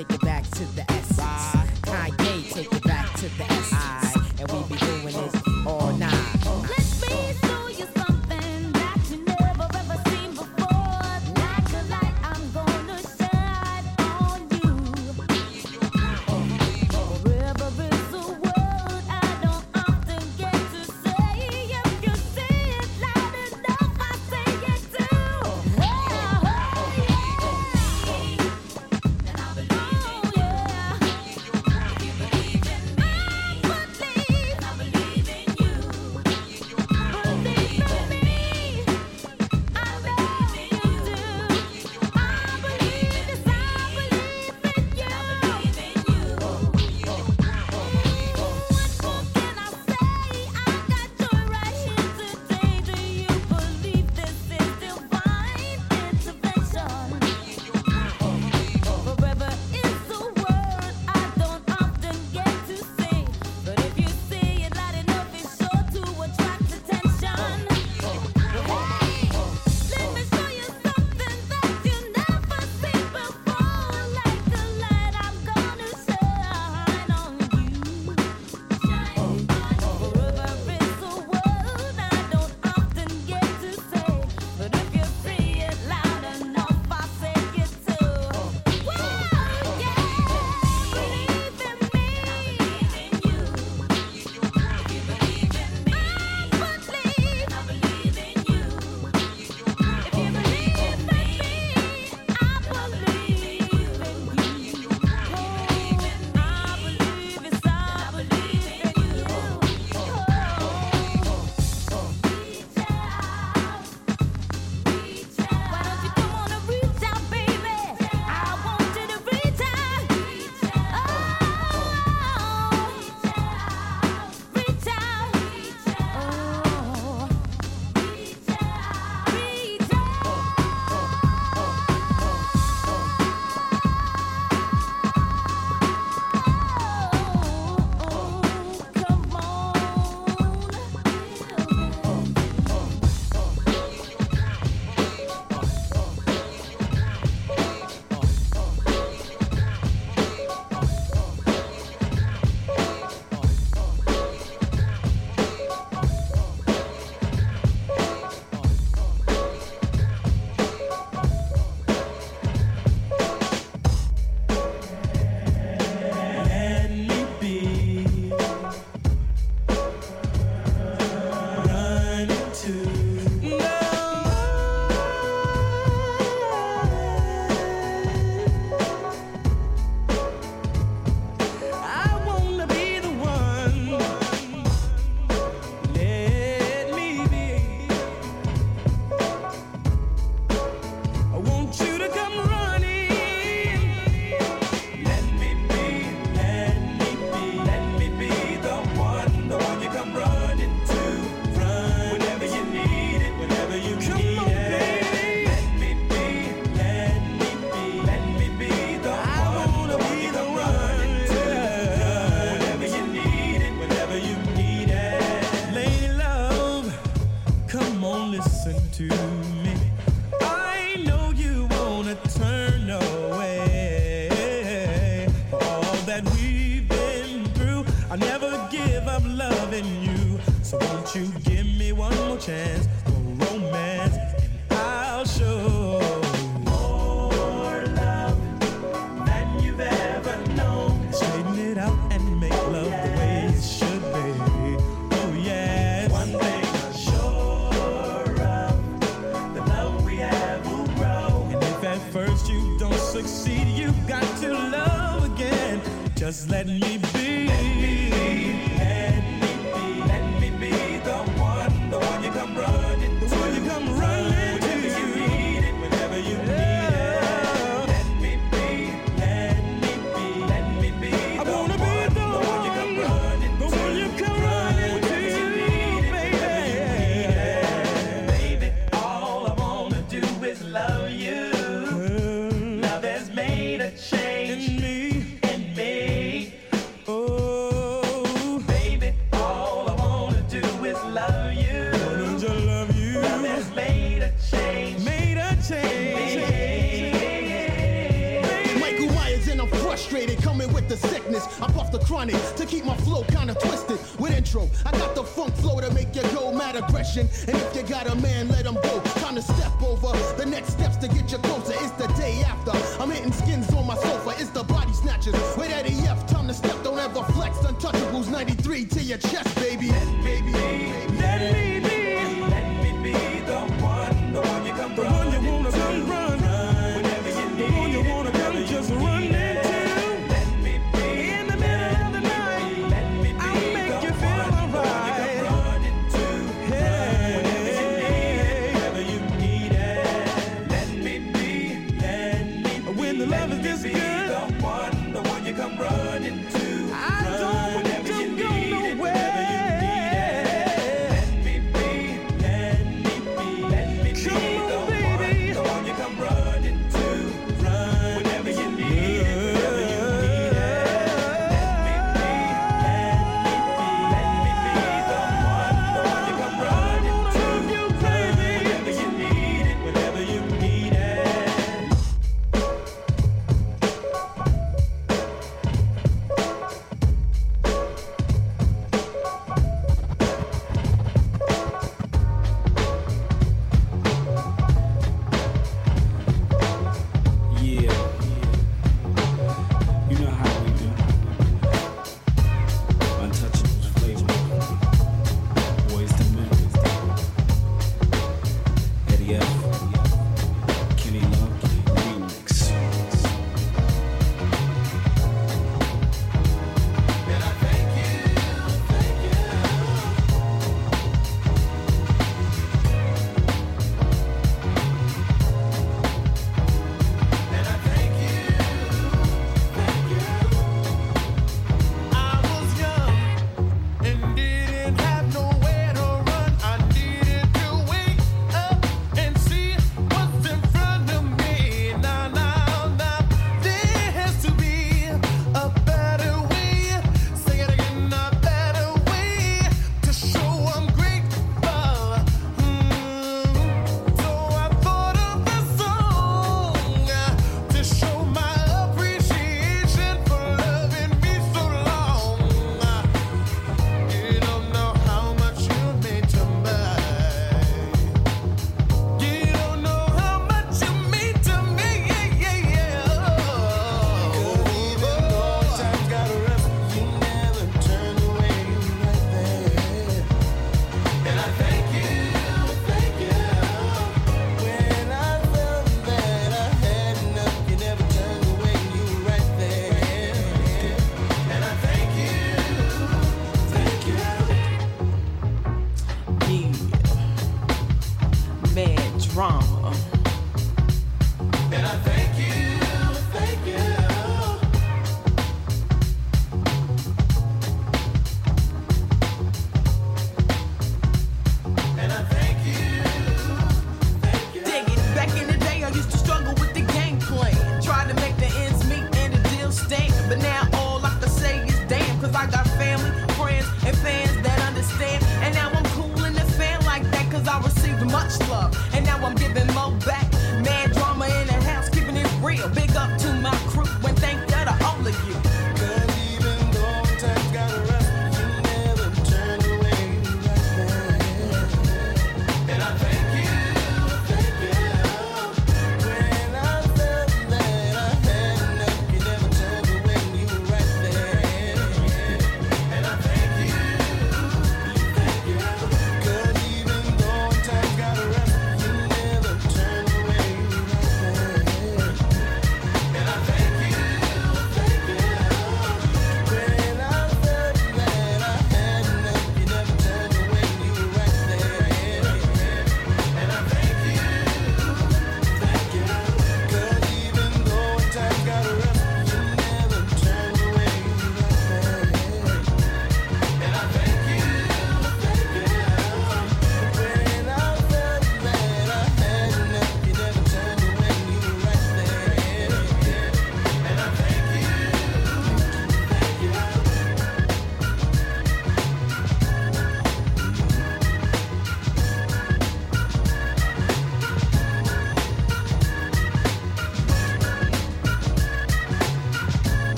[0.00, 0.89] take it back to the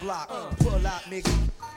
[0.00, 0.28] block.
[0.58, 1.32] Pull out, nigga.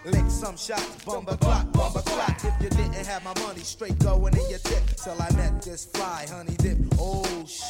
[0.06, 2.38] Lick some shots, bumba clock, bumba clock.
[2.44, 4.84] If you didn't have my money, straight going in your tip.
[4.98, 6.78] Till I met this fly honey dip.
[7.00, 7.62] Oh shh.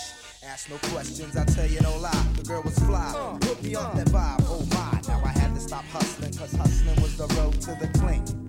[0.46, 2.26] Ask no questions, I tell you no lie.
[2.36, 4.44] The girl was fly, put me on that vibe.
[4.48, 7.88] Oh my, now I had to stop hustling, cause hustling was the road to the
[8.00, 8.43] clink.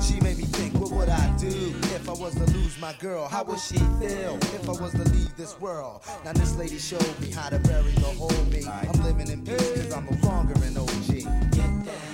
[0.00, 1.48] She made me think, what would I do
[1.96, 3.26] if I was to lose my girl?
[3.28, 6.02] How would she feel if I was to leave this world?
[6.24, 8.64] Now this lady showed me how to bury the old me.
[8.66, 11.50] I'm living in peace cause I'm no longer an OG.
[11.52, 12.07] Get down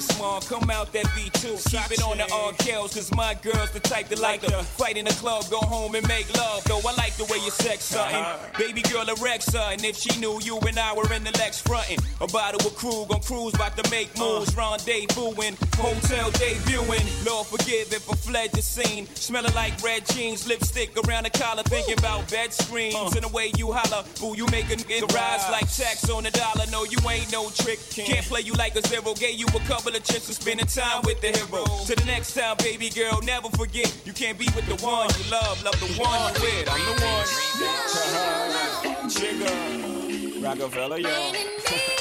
[0.00, 1.70] this come out that V2.
[1.70, 4.96] Keep it on the all kills, cause my girl's the type that like to fight
[4.96, 6.64] in the club, go home and make love.
[6.64, 8.16] Though I like the way you sex something.
[8.16, 8.58] Uh-huh.
[8.58, 9.84] Baby girl, a wreck something.
[9.84, 11.98] If she knew you and I were in the Lex frontin'.
[12.20, 14.56] A bottle of crew, gon' cruise, about to make moves.
[14.56, 14.76] Uh-huh.
[14.76, 17.26] Rendezvousing, hotel debuting.
[17.26, 19.06] Lord forgive if I fled the scene.
[19.14, 22.94] Smelling like red jeans, lipstick around the collar, thinking about bed screens.
[22.94, 23.10] Uh.
[23.16, 26.30] And the way you holler, boo, you make a nigga rise like tax on a
[26.30, 26.66] dollar.
[26.70, 27.78] No, you ain't no trick.
[27.90, 29.14] Can't play you like a zero.
[29.14, 31.64] Gave you a couple of chances, spending time with the hero.
[31.86, 33.90] To the next time, baby girl, never forget.
[34.04, 36.68] You can't be with the one you love, love the one you with.
[36.68, 37.26] I'm the one.
[39.10, 40.42] Jigga.
[40.42, 41.32] Rockefeller, yo.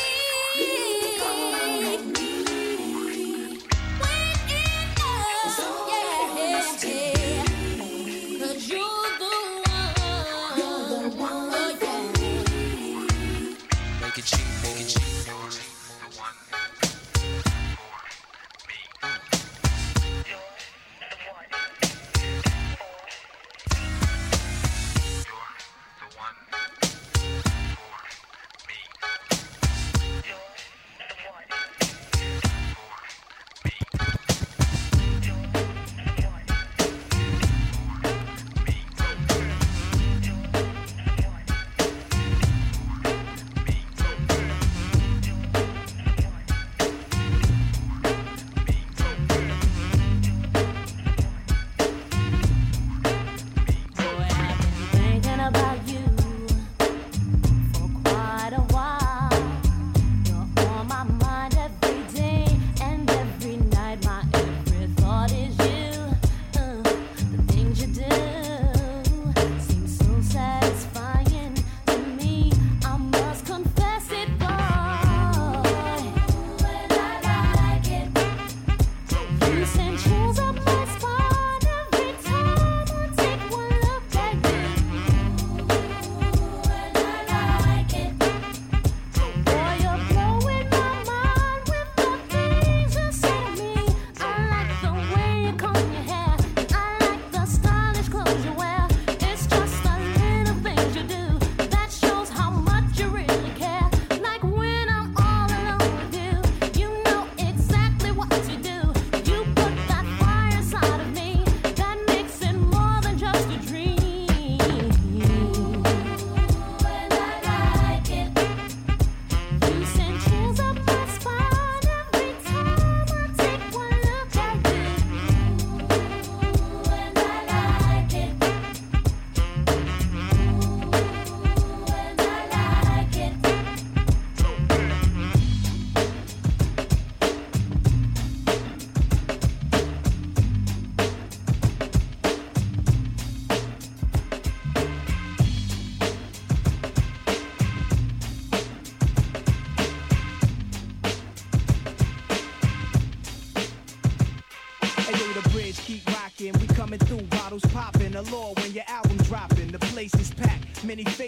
[6.60, 7.10] Make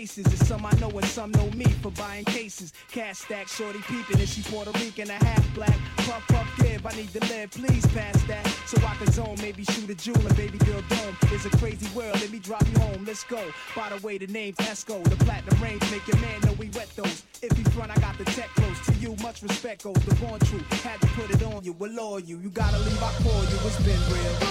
[0.02, 0.26] faces.
[0.26, 2.74] And some I know and some know me for buying cases.
[2.92, 4.20] Cash stack, shorty peeping.
[4.20, 5.78] And she Puerto Rican, a half black.
[5.98, 6.86] Puff, puff, give.
[6.86, 8.46] I need to live, please pass that.
[8.66, 11.16] So I can zone, maybe shoot a jewel and baby girl dome.
[11.32, 13.06] It's a crazy world, let me drop you home.
[13.06, 13.42] Let's go.
[13.76, 15.04] By the way, the name's Esco.
[15.04, 17.24] The platinum range make your man know we wet those.
[17.42, 19.16] If he front, I got the tech close to you.
[19.22, 20.02] Much respect goes.
[20.06, 20.66] The born truth.
[20.84, 21.74] Had to put it on you.
[21.74, 22.38] We'll law you.
[22.40, 23.58] You gotta leave, I call you.
[23.68, 24.51] It's been real.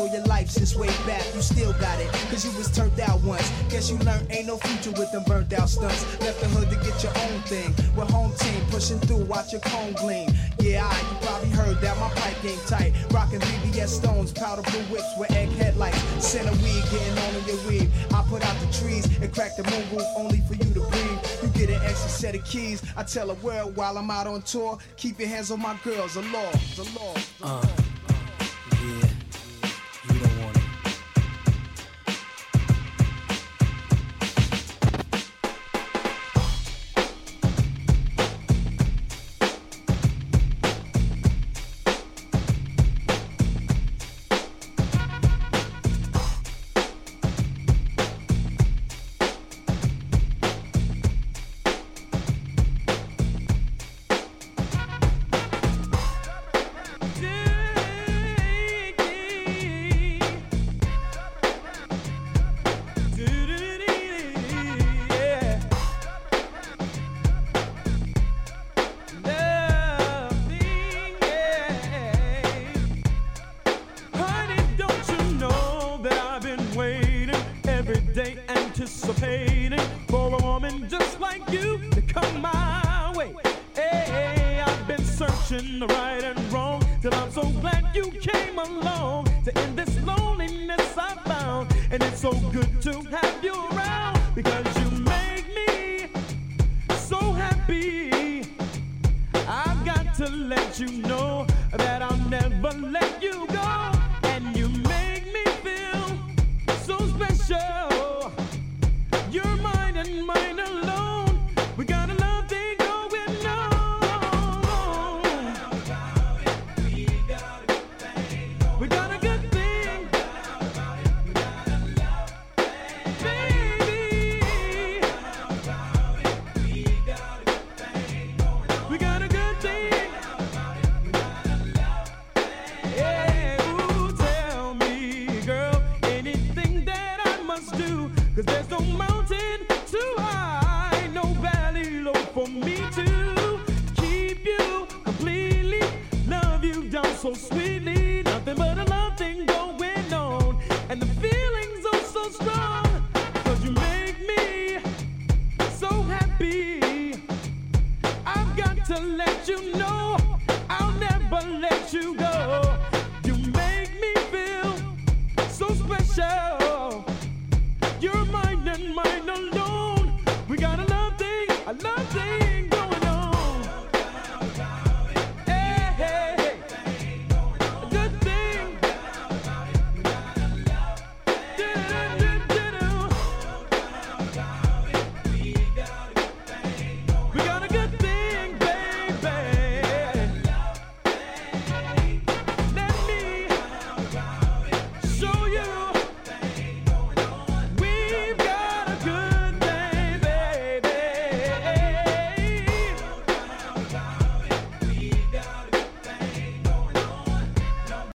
[0.00, 1.22] All your life since way back.
[1.34, 3.48] You still got it, cause you was turned out once.
[3.68, 6.02] Guess you learned ain't no future with them burnt out stunts.
[6.20, 7.74] Left the hood to get your own thing.
[7.94, 10.30] With home team pushing through, watch your cone gleam.
[10.58, 12.92] Yeah, I, you probably heard that my pipe game tight.
[13.12, 16.00] Rockin' VVS stones, powder blue whips with egg headlights.
[16.24, 17.90] Center weed getting on in your weed.
[18.14, 21.20] I put out the trees and crack the moon roof only for you to breathe.
[21.42, 22.82] You get an extra set of keys.
[22.96, 26.14] I tell the world while I'm out on tour, keep your hands on my girls.
[26.14, 27.14] The law, the law.
[27.40, 27.60] The law.
[27.60, 27.79] Uh,